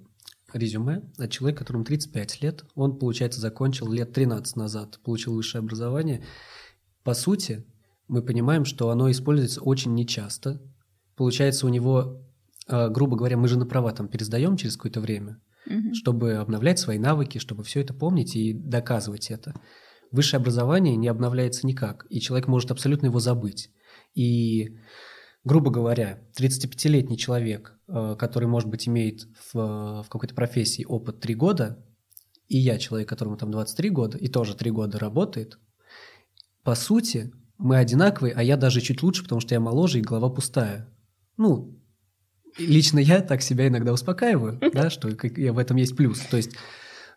[0.53, 2.65] резюме от человека, которому 35 лет.
[2.75, 6.23] Он, получается, закончил лет 13 назад, получил высшее образование.
[7.03, 7.65] По сути,
[8.07, 10.61] мы понимаем, что оно используется очень нечасто.
[11.15, 12.30] Получается, у него а,
[12.71, 15.93] грубо говоря, мы же на права там пересдаем через какое-то время, угу.
[15.93, 19.53] чтобы обновлять свои навыки, чтобы все это помнить и доказывать это.
[20.11, 23.69] Высшее образование не обновляется никак, и человек может абсолютно его забыть.
[24.13, 24.77] И,
[25.43, 31.35] грубо говоря, 35-летний человек, а, который, может быть, имеет в, в какой-то профессии опыт 3
[31.35, 31.85] года,
[32.47, 35.57] и я, человек, которому там 23 года, и тоже 3 года работает,
[36.63, 40.29] по сути, мы одинаковые, а я даже чуть лучше, потому что я моложе и голова
[40.29, 40.93] пустая.
[41.37, 41.80] Ну,
[42.57, 46.19] лично я так себя иногда успокаиваю, да, что в этом есть плюс.
[46.19, 46.51] То есть,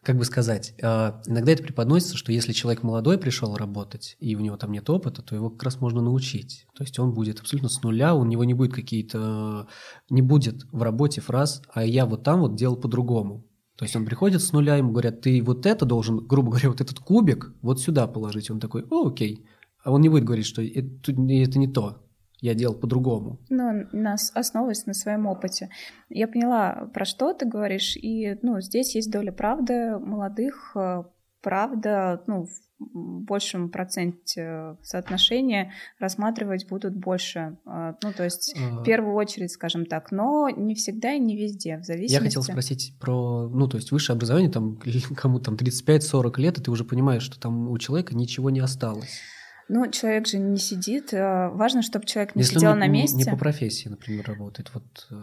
[0.03, 4.41] как бы сказать, а, иногда это преподносится, что если человек молодой пришел работать, и у
[4.41, 6.67] него там нет опыта, то его как раз можно научить.
[6.75, 9.69] То есть он будет абсолютно с нуля, у него не будет какие-то...
[10.11, 13.47] Не будет в работе фраз, а я вот там вот делал по-другому.
[13.77, 16.81] То есть он приходит с нуля, ему говорят, ты вот это должен, грубо говоря, вот
[16.81, 18.51] этот кубик вот сюда положить.
[18.51, 19.47] Он такой, о, окей.
[19.83, 22.04] А он не будет говорить, что это, это не то
[22.45, 23.39] я делал по-другому.
[23.49, 25.71] Ну, нас основываясь на своем опыте.
[26.11, 29.99] Я поняла, про что ты говоришь, и ну, здесь есть доля правды.
[29.99, 31.05] Молодых э,
[31.43, 37.57] правда, ну, в большем проценте соотношения рассматривать будут больше.
[37.65, 38.85] А, ну, то есть в а.
[38.85, 42.13] первую очередь, скажем так, но не всегда и не везде, в зависимости...
[42.13, 44.79] Я хотел спросить про, ну, то есть высшее образование, там,
[45.17, 49.23] кому там 35-40 лет, и ты уже понимаешь, что там у человека ничего не осталось.
[49.69, 51.15] Ну, человек же не сидит.
[51.15, 53.17] А, важно, чтобы человек не если сидел он на месте.
[53.17, 54.71] не по профессии, например, работает.
[54.75, 55.15] Вот, э,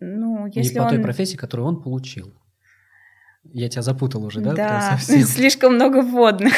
[0.00, 0.90] ну, если не по он...
[0.90, 2.34] той профессии, которую он получил.
[3.44, 4.54] Я тебя запутал уже, да?
[4.54, 6.52] Да, слишком много вводных.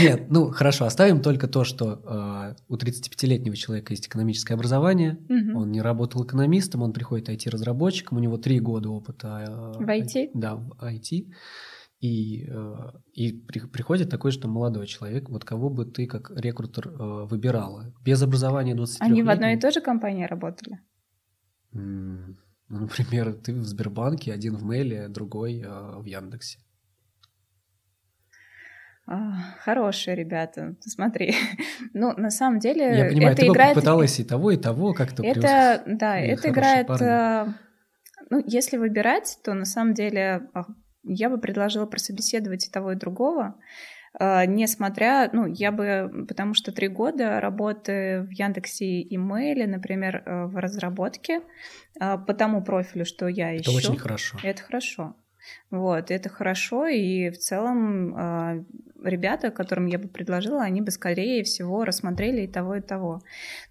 [0.00, 5.60] Нет, ну хорошо, оставим только то, что э, у 35-летнего человека есть экономическое образование, угу.
[5.60, 9.74] он не работал экономистом, он приходит IT-разработчиком, у него три года опыта.
[9.78, 10.30] Э, в IT?
[10.34, 11.26] Да, в IT.
[12.02, 12.74] И, э,
[13.12, 17.26] и при, приходит такой же там молодой человек, вот кого бы ты как рекрутер э,
[17.26, 17.94] выбирала?
[18.04, 20.80] Без образования 23 Они в одной и той же компании работали?
[21.70, 22.34] Ну,
[22.68, 26.58] например, ты в Сбербанке, один в Мейле, другой э, в Яндексе.
[29.06, 31.36] А, хорошие ребята, смотри.
[31.94, 33.74] ну, на самом деле, Я понимаю, это ты играет...
[33.76, 36.88] пыталась и того, и того как-то Это, да, это играет...
[36.88, 37.06] Парни.
[37.06, 37.54] А,
[38.28, 40.64] ну, если выбирать, то на самом деле а,
[41.04, 43.56] я бы предложила прособеседовать и того, и другого.
[44.14, 50.22] А, несмотря, ну, я бы, потому что три года работы в Яндексе и Мейле, например,
[50.24, 51.40] э, в разработке,
[51.98, 53.70] а, по тому профилю, что я ищу.
[53.70, 54.38] Это очень хорошо.
[54.42, 55.16] Это хорошо.
[55.70, 58.64] Вот, это хорошо, и в целом а,
[59.02, 63.22] ребята, которым я бы предложила, они бы скорее всего рассмотрели и того, и того.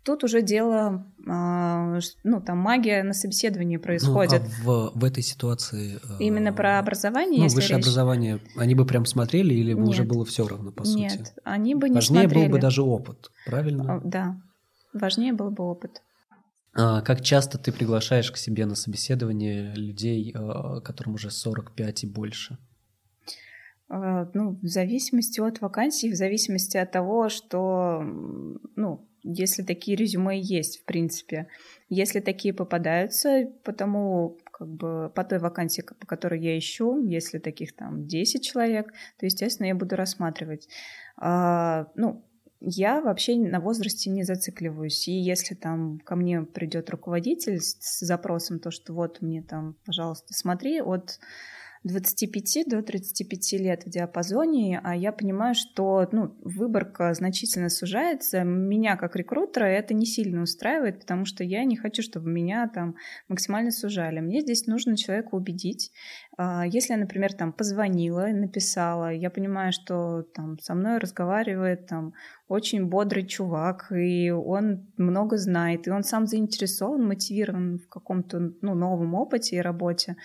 [0.03, 4.41] Тут уже дело, а, ну, там магия на собеседовании происходит.
[4.63, 5.99] Ну, а в, в этой ситуации...
[6.03, 7.85] Э, Именно про образование, ну, высшее речь...
[7.85, 11.01] образование, они бы прям смотрели или бы уже было все равно, по сути?
[11.01, 12.45] Нет, они бы не Важнее смотрели.
[12.45, 14.01] был бы даже опыт, правильно?
[14.03, 14.37] Да,
[14.93, 16.01] важнее был бы опыт.
[16.73, 22.07] А как часто ты приглашаешь к себе на собеседование людей, э, которым уже 45 и
[22.07, 22.57] больше?
[23.89, 28.01] А, ну, в зависимости от вакансий, в зависимости от того, что,
[28.75, 31.47] ну, если такие резюме есть, в принципе.
[31.89, 37.75] Если такие попадаются, потому как бы по той вакансии, по которой я ищу, если таких
[37.75, 40.69] там 10 человек, то, естественно, я буду рассматривать.
[41.17, 42.25] А, ну,
[42.61, 45.07] я вообще на возрасте не зацикливаюсь.
[45.07, 50.33] И если там ко мне придет руководитель с запросом, то, что вот мне там, пожалуйста,
[50.33, 51.19] смотри, от
[51.83, 58.43] 25 до 35 лет в диапазоне, а я понимаю, что ну, выборка значительно сужается.
[58.43, 62.95] Меня как рекрутера это не сильно устраивает, потому что я не хочу, чтобы меня там
[63.27, 64.19] максимально сужали.
[64.19, 65.91] Мне здесь нужно человека убедить.
[66.43, 72.13] А, если я, например, там позвонила, написала, я понимаю, что там со мной разговаривает там
[72.47, 78.73] очень бодрый чувак, и он много знает, и он сам заинтересован, мотивирован в каком-то ну,
[78.73, 80.15] новом опыте и работе,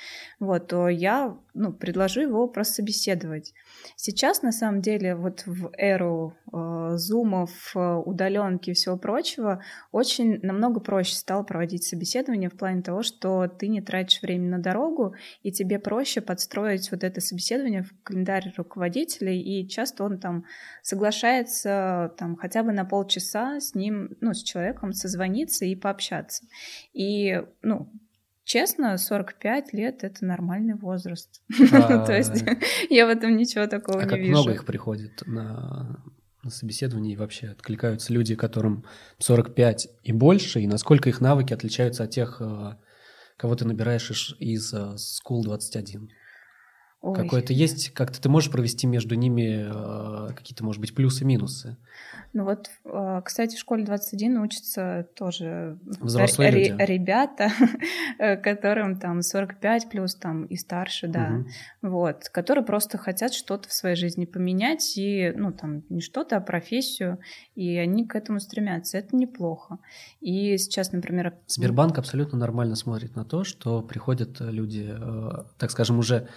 [0.40, 3.54] вот, то я ну, предложу его просто собеседовать.
[3.96, 10.38] Сейчас, на самом деле, вот в эру э, зумов, э, удаленки и всего прочего, очень
[10.42, 15.14] намного проще стало проводить собеседование в плане того, что ты не тратишь время на дорогу,
[15.42, 20.44] и тебе проще подстроить вот это собеседование в календарь руководителя, и часто он там
[20.82, 26.44] соглашается там хотя бы на полчаса с ним, ну, с человеком созвониться и пообщаться.
[26.92, 27.90] И, ну,
[28.46, 31.42] честно, 45 лет— это нормальный возраст.
[31.58, 32.42] То есть
[32.90, 34.38] я в этом ничего такого не вижу.
[34.38, 36.02] А много их приходит на
[36.46, 38.84] на собеседовании и вообще откликаются люди, которым
[39.18, 42.76] 45 и больше, и насколько их навыки отличаются от тех, э,
[43.36, 46.08] кого ты набираешь из э, School 21?
[47.14, 51.76] Какое-то есть, как-то ты можешь провести между ними э, какие-то, может быть, плюсы-минусы?
[52.32, 56.74] Ну вот, э, кстати, в школе 21 учатся тоже Взрослые р- люди.
[56.78, 57.50] ребята,
[58.42, 61.44] которым там 45 плюс там и старше, да,
[61.80, 61.90] угу.
[61.90, 66.40] вот, которые просто хотят что-то в своей жизни поменять и, ну там, не что-то, а
[66.40, 67.18] профессию,
[67.54, 68.98] и они к этому стремятся.
[68.98, 69.78] Это неплохо.
[70.20, 71.34] И сейчас, например...
[71.46, 76.28] Сбербанк абсолютно нормально смотрит на то, что приходят люди, э, так скажем, уже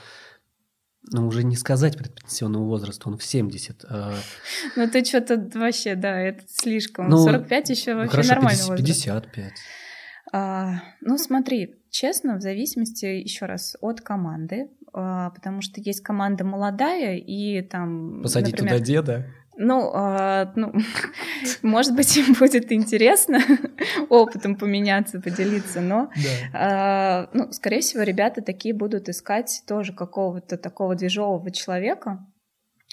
[1.12, 3.86] ну, уже не сказать предпенсионного возраста, он в 70.
[3.89, 4.14] А...
[4.76, 7.10] Ну, ты что-то вообще, да, это слишком.
[7.10, 9.36] Ну, 45 еще вообще хорошо, нормальный 50, возраст.
[9.36, 9.53] 55.
[10.32, 16.43] А, ну, смотри, честно, в зависимости, еще раз, от команды, а, потому что есть команда
[16.43, 18.22] молодая, и там...
[18.22, 19.26] Посадить например, туда деда?
[19.62, 20.72] Ну, а, ну,
[21.62, 23.39] может быть, им будет интересно
[24.10, 26.30] опытом поменяться, поделиться, но, да.
[26.53, 32.26] а, ну, скорее всего, ребята такие будут искать тоже какого-то такого движового человека,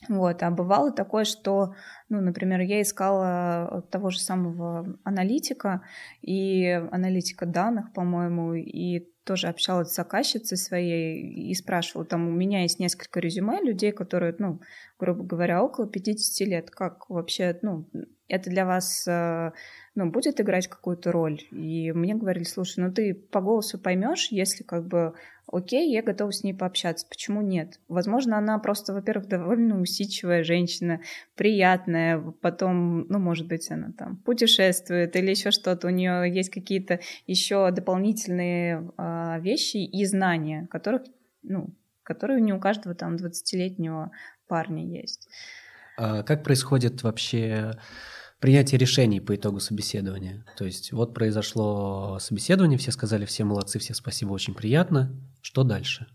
[0.09, 1.75] Вот, а бывало такое, что,
[2.09, 5.83] ну, например, я искала того же самого аналитика,
[6.21, 12.62] и аналитика данных, по-моему, и тоже общалась с заказчицей своей и спрашивала, там, у меня
[12.62, 14.61] есть несколько резюме людей, которые, ну,
[14.99, 17.87] грубо говоря, около 50 лет, как вообще, ну,
[18.29, 19.53] это для вас э,
[19.95, 21.41] ну, будет играть какую-то роль.
[21.51, 25.14] И мне говорили, слушай, ну ты по голосу поймешь, если как бы
[25.51, 27.07] окей, я готова с ней пообщаться.
[27.09, 27.81] Почему нет?
[27.89, 31.01] Возможно, она просто, во-первых, довольно усидчивая женщина,
[31.37, 37.01] приятная, потом, ну, может быть, она там путешествует или еще что-то, у нее есть какие-то
[37.27, 39.03] еще дополнительные э,
[39.41, 41.03] вещи и знания, которых,
[41.43, 44.11] ну, которые не у каждого там 20-летнего
[44.49, 45.29] парня есть.
[45.97, 47.73] А как происходит вообще
[48.41, 50.45] принятие решений по итогу собеседования.
[50.57, 55.14] То есть вот произошло собеседование, все сказали, все молодцы, все спасибо, очень приятно.
[55.41, 56.07] Что дальше?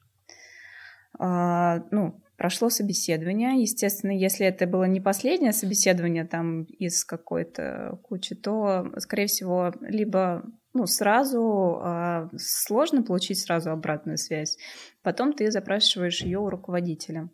[1.19, 3.61] А, ну, прошло собеседование.
[3.61, 10.41] Естественно, если это было не последнее собеседование там из какой-то кучи, то, скорее всего, либо
[10.73, 14.57] ну, сразу а, сложно получить сразу обратную связь.
[15.03, 17.29] Потом ты запрашиваешь ее у руководителя.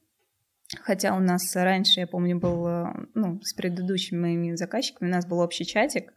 [0.82, 5.26] Хотя у нас раньше, я помню, был, э, ну, с предыдущими моими заказчиками, у нас
[5.26, 6.14] был общий чатик,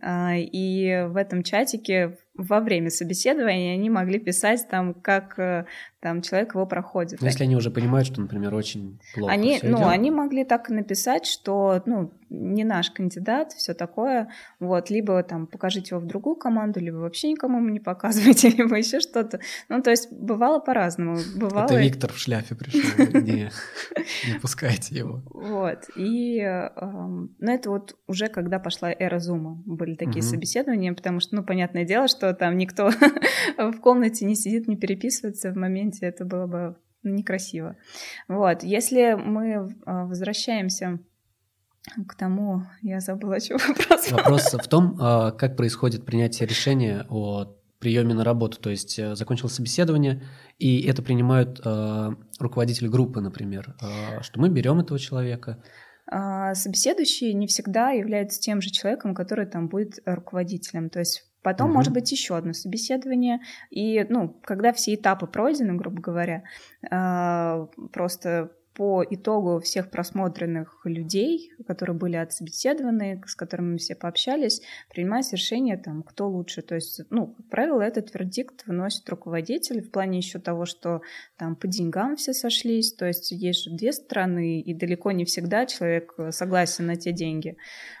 [0.00, 5.66] а, и в этом чатике во время собеседования они могли писать там, как э,
[6.00, 7.20] там человек его проходит.
[7.20, 9.32] Но если они уже понимают, что, например, очень плохо.
[9.32, 9.86] Они, ну, идет.
[9.86, 15.94] они могли так написать, что, ну, не наш кандидат, все такое, вот, либо там покажите
[15.94, 19.40] его в другую команду, либо вообще никому не показывайте, либо еще что-то.
[19.68, 21.18] Ну, то есть бывало по-разному.
[21.36, 21.66] Бывало...
[21.66, 22.80] Это Виктор в шляпе пришел,
[23.20, 23.50] не,
[24.26, 25.22] не пускайте его.
[25.30, 26.40] Вот, и,
[26.80, 31.84] ну, это вот уже когда пошла эра Зума, были такие собеседования, потому что, ну, понятное
[31.84, 32.88] дело, что что там никто
[33.58, 37.76] в комнате не сидит, не переписывается в моменте, это было бы некрасиво.
[38.28, 41.00] Вот, если мы а, возвращаемся
[42.06, 44.12] к тому, я забыла, что вопрос.
[44.12, 48.60] Вопрос в том, а, как происходит принятие решения о приеме на работу.
[48.60, 50.22] То есть э, закончилось собеседование,
[50.60, 53.74] и это принимают а, руководители группы, например,
[54.20, 55.60] что мы берем этого человека.
[56.54, 60.90] Собеседующий не всегда является тем же человеком, который там будет руководителем.
[60.90, 61.76] То есть Потом, угу.
[61.76, 63.40] может быть, еще одно собеседование.
[63.70, 66.44] И, ну, когда все этапы пройдены, грубо говоря,
[66.90, 74.62] а, просто по итогу всех просмотренных людей, которые были отсобеседованы, с которыми мы все пообщались,
[74.90, 76.62] принимается решение, там, кто лучше.
[76.62, 81.02] То есть, ну, как правило, этот вердикт выносит руководитель в плане еще того, что
[81.36, 85.66] там по деньгам все сошлись, то есть есть же две стороны, и далеко не всегда
[85.66, 87.56] человек согласен на те деньги.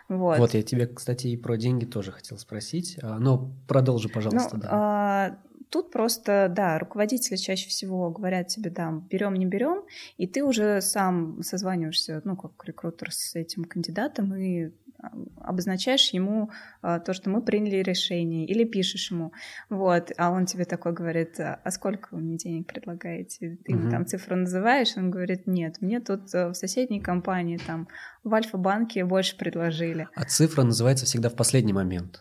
[0.08, 4.56] Вот, вот я тебе, кстати, и про деньги тоже хотел спросить, а, но продолжи, пожалуйста.
[4.56, 4.68] Ну, да.
[4.70, 5.38] а,
[5.72, 9.84] Тут просто, да, руководители чаще всего говорят тебе, да, берем, не берем,
[10.18, 14.66] и ты уже сам созваниваешься, ну, как рекрутер с этим кандидатом и
[15.02, 16.50] а, обозначаешь ему
[16.82, 19.32] а, то, что мы приняли решение, или пишешь ему,
[19.70, 23.58] вот, а он тебе такой говорит, а сколько вы мне денег предлагаете?
[23.64, 27.88] Ты ему там цифру называешь, он говорит, нет, мне тут э, в соседней компании, там,
[28.24, 30.06] в Альфа-банке больше предложили.
[30.14, 32.20] А цифра называется всегда в последний момент?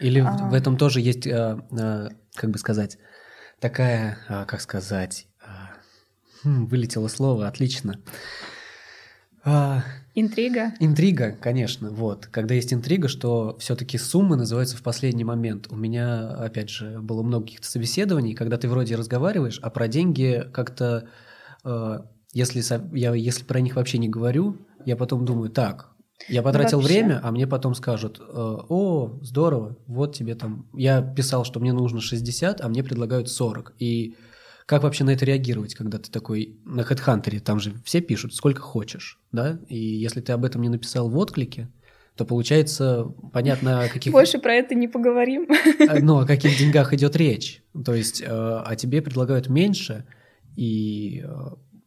[0.00, 0.48] Или а...
[0.48, 2.98] в этом тоже есть, а, а, как бы сказать,
[3.60, 5.72] такая, а, как сказать, а,
[6.42, 8.00] хм, вылетело слово, отлично.
[9.44, 9.82] А,
[10.14, 10.74] интрига.
[10.80, 12.26] Интрига, конечно, вот.
[12.26, 15.68] Когда есть интрига, что все-таки суммы называются в последний момент.
[15.70, 20.44] У меня, опять же, было много каких-то собеседований, когда ты вроде разговариваешь, а про деньги
[20.52, 21.08] как-то,
[22.32, 22.62] если,
[22.96, 25.95] я, если про них вообще не говорю, я потом думаю, так,
[26.28, 26.94] я потратил Вообще.
[26.94, 30.68] время, а мне потом скажут, э, о, здорово, вот тебе там...
[30.74, 33.74] Я писал, что мне нужно 60, а мне предлагают 40.
[33.78, 34.16] И
[34.66, 38.60] как вообще на это реагировать, когда ты такой на HeadHunter, там же все пишут, сколько
[38.60, 39.60] хочешь, да?
[39.68, 41.68] И если ты об этом не написал в отклике,
[42.16, 44.12] то получается понятно, о каких...
[44.12, 45.46] Больше про это не поговорим.
[45.78, 47.62] Э, ну, о каких деньгах идет речь.
[47.84, 50.06] То есть, э, а тебе предлагают меньше,
[50.56, 51.24] и,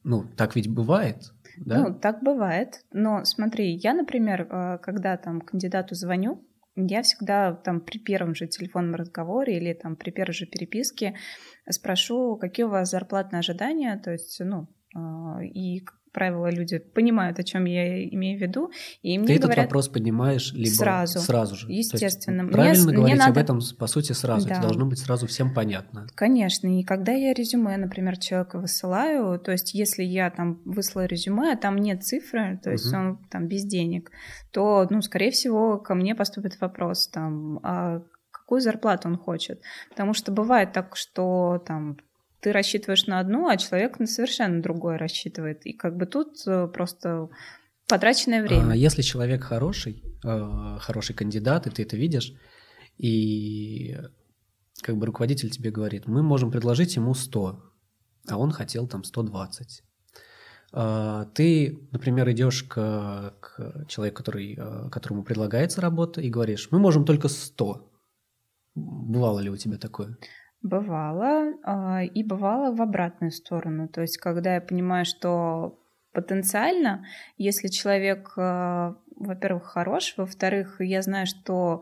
[0.03, 1.33] ну, так ведь бывает.
[1.65, 1.79] Да?
[1.79, 2.85] Ну, так бывает.
[2.91, 6.45] Но смотри, я, например, э, когда там кандидату звоню,
[6.75, 11.15] я всегда там при первом же телефонном разговоре или там при первой же переписке
[11.69, 17.43] спрошу, какие у вас зарплатные ожидания, то есть, ну, э, и правило, люди понимают, о
[17.43, 18.71] чем я имею в виду.
[19.01, 21.71] И мне Ты говорят, этот вопрос поднимаешь либо сразу, сразу же.
[21.71, 22.41] Естественно.
[22.41, 23.31] есть, правильно мне, говорить мне надо...
[23.31, 24.47] об этом, по сути, сразу.
[24.47, 24.55] Да.
[24.55, 26.07] Это должно быть сразу всем понятно.
[26.15, 26.79] Конечно.
[26.79, 31.57] И когда я резюме, например, человека высылаю, то есть если я там выслала резюме, а
[31.57, 32.97] там нет цифры, то есть угу.
[32.97, 34.11] он там без денег,
[34.51, 38.01] то, ну, скорее всего, ко мне поступит вопрос там, а
[38.31, 39.61] какую зарплату он хочет.
[39.89, 41.97] Потому что бывает так, что там
[42.41, 45.65] ты рассчитываешь на одно, а человек на совершенно другое рассчитывает.
[45.65, 47.29] И как бы тут э, просто
[47.87, 48.71] потраченное время.
[48.71, 52.33] А если человек хороший, э, хороший кандидат, и ты это видишь,
[52.97, 53.97] и
[54.81, 57.63] как бы руководитель тебе говорит, мы можем предложить ему 100,
[58.29, 59.83] а он хотел там 120.
[60.71, 66.79] А, ты, например, идешь к, к человеку, который, э, которому предлагается работа, и говоришь, мы
[66.79, 67.91] можем только 100.
[68.75, 70.17] Бывало ли у тебя такое?
[70.61, 73.87] Бывало, а, и бывало в обратную сторону.
[73.87, 75.79] То есть, когда я понимаю, что
[76.11, 77.05] потенциально,
[77.37, 81.81] если человек, а, во-первых, хорош, во-вторых, я знаю, что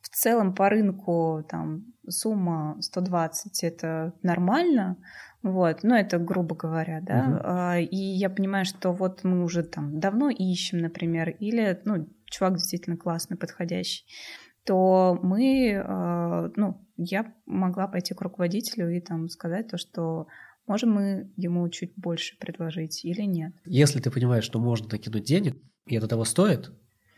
[0.00, 4.96] в целом по рынку там сумма 120 это нормально,
[5.42, 7.88] вот, ну это грубо говоря, да, угу.
[7.88, 12.96] и я понимаю, что вот мы уже там давно ищем, например, или, ну, чувак действительно
[12.96, 14.04] классный, подходящий,
[14.66, 20.26] то мы, а, ну, я могла пойти к руководителю и там сказать то, что
[20.66, 23.54] можем мы ему чуть больше предложить или нет.
[23.64, 25.56] Если ты понимаешь, что можно накинуть денег,
[25.86, 26.72] и это того стоит,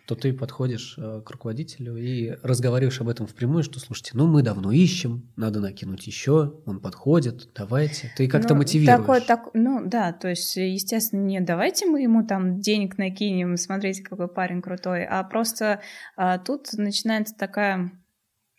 [0.08, 4.42] то ты подходишь э, к руководителю и разговариваешь об этом впрямую, что, слушайте, ну мы
[4.42, 8.10] давно ищем, надо накинуть еще, он подходит, давайте.
[8.16, 8.98] Ты как-то ну, мотивируешь.
[8.98, 14.02] Такое, так, ну да, то есть, естественно, не давайте мы ему там денег накинем, смотрите,
[14.02, 15.82] какой парень крутой, а просто
[16.16, 17.92] а, тут начинается такая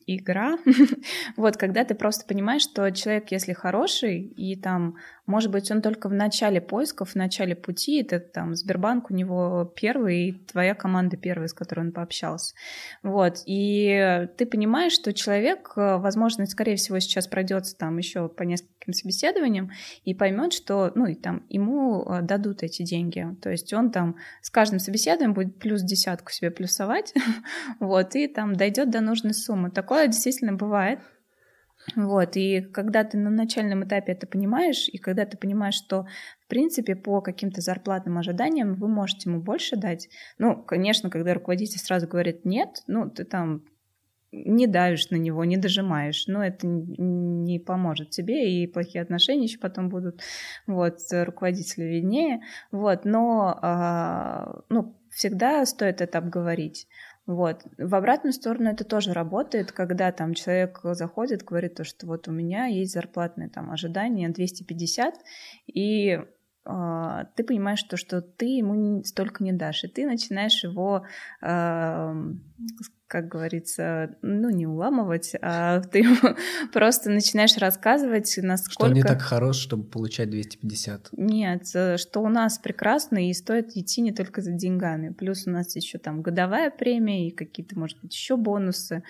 [0.06, 0.58] игра,
[1.38, 4.98] вот, когда ты просто понимаешь, что человек, если хороший, и там,
[5.30, 9.72] может быть, он только в начале поисков, в начале пути, это там Сбербанк у него
[9.76, 12.56] первый, и твоя команда первая, с которой он пообщался,
[13.04, 18.94] вот, и ты понимаешь, что человек, возможно, скорее всего, сейчас пройдется там еще по нескольким
[18.94, 19.72] собеседованиям
[20.04, 24.16] и поймет, что, ну, и там ему э, дадут эти деньги, то есть он там
[24.42, 27.14] с каждым собеседованием будет плюс десятку себе плюсовать,
[27.80, 29.70] вот, и там дойдет до нужной суммы.
[29.70, 31.00] Такое действительно бывает.
[31.96, 36.06] Вот, и когда ты на начальном этапе это понимаешь, и когда ты понимаешь, что,
[36.42, 41.80] в принципе, по каким-то зарплатным ожиданиям вы можете ему больше дать, ну, конечно, когда руководитель
[41.80, 43.64] сразу говорит «нет», ну, ты там
[44.32, 49.58] не давишь на него, не дожимаешь, но это не поможет тебе, и плохие отношения еще
[49.58, 50.22] потом будут,
[50.68, 56.88] вот, руководителю виднее, вот, но, а, ну, всегда стоит это обговорить.
[57.30, 57.62] Вот.
[57.78, 62.32] В обратную сторону это тоже работает, когда там человек заходит, говорит то, что вот у
[62.32, 65.14] меня есть зарплатные там ожидания 250,
[65.68, 66.22] и э,
[67.36, 71.06] ты понимаешь то, что ты ему столько не дашь, и ты начинаешь его
[71.44, 72.14] э,
[73.10, 76.06] как говорится, ну, не уламывать, а ты
[76.74, 78.86] просто начинаешь рассказывать, насколько...
[78.86, 81.10] Что не так хорош, чтобы получать 250.
[81.14, 85.10] Нет, э, что у нас прекрасно, и стоит идти не только за деньгами.
[85.10, 89.02] Плюс у нас еще там годовая премия и какие-то, может быть, еще бонусы.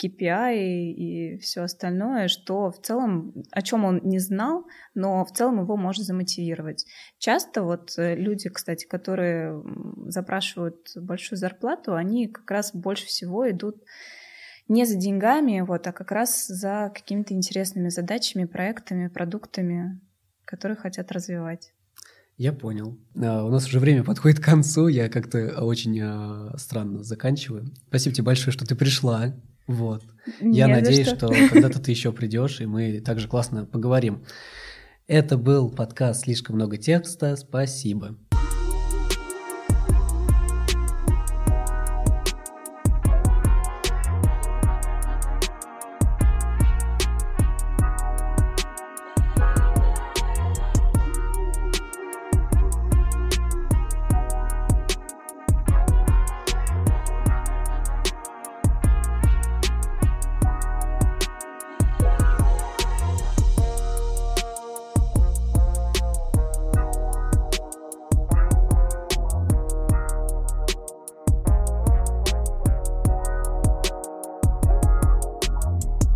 [0.00, 5.32] KPI и, и все остальное, что в целом, о чем он не знал, но в
[5.32, 6.86] целом его может замотивировать.
[7.18, 9.62] Часто вот э, люди, кстати, которые
[10.06, 13.82] запрашивают большую зарплату, они как раз больше всего идут
[14.68, 20.00] не за деньгами, вот, а как раз за какими-то интересными задачами, проектами, продуктами,
[20.44, 21.72] которые хотят развивать.
[22.38, 22.98] Я понял.
[23.16, 24.88] А, у нас уже время подходит к концу.
[24.88, 27.66] Я как-то очень а, странно заканчиваю.
[27.88, 29.34] Спасибо тебе большое, что ты пришла.
[29.66, 30.04] Вот.
[30.40, 34.24] Не Я надеюсь, что, что когда-то ты еще придешь, и мы также классно поговорим.
[35.06, 37.36] Это был подкаст «Слишком много текста».
[37.36, 38.16] Спасибо.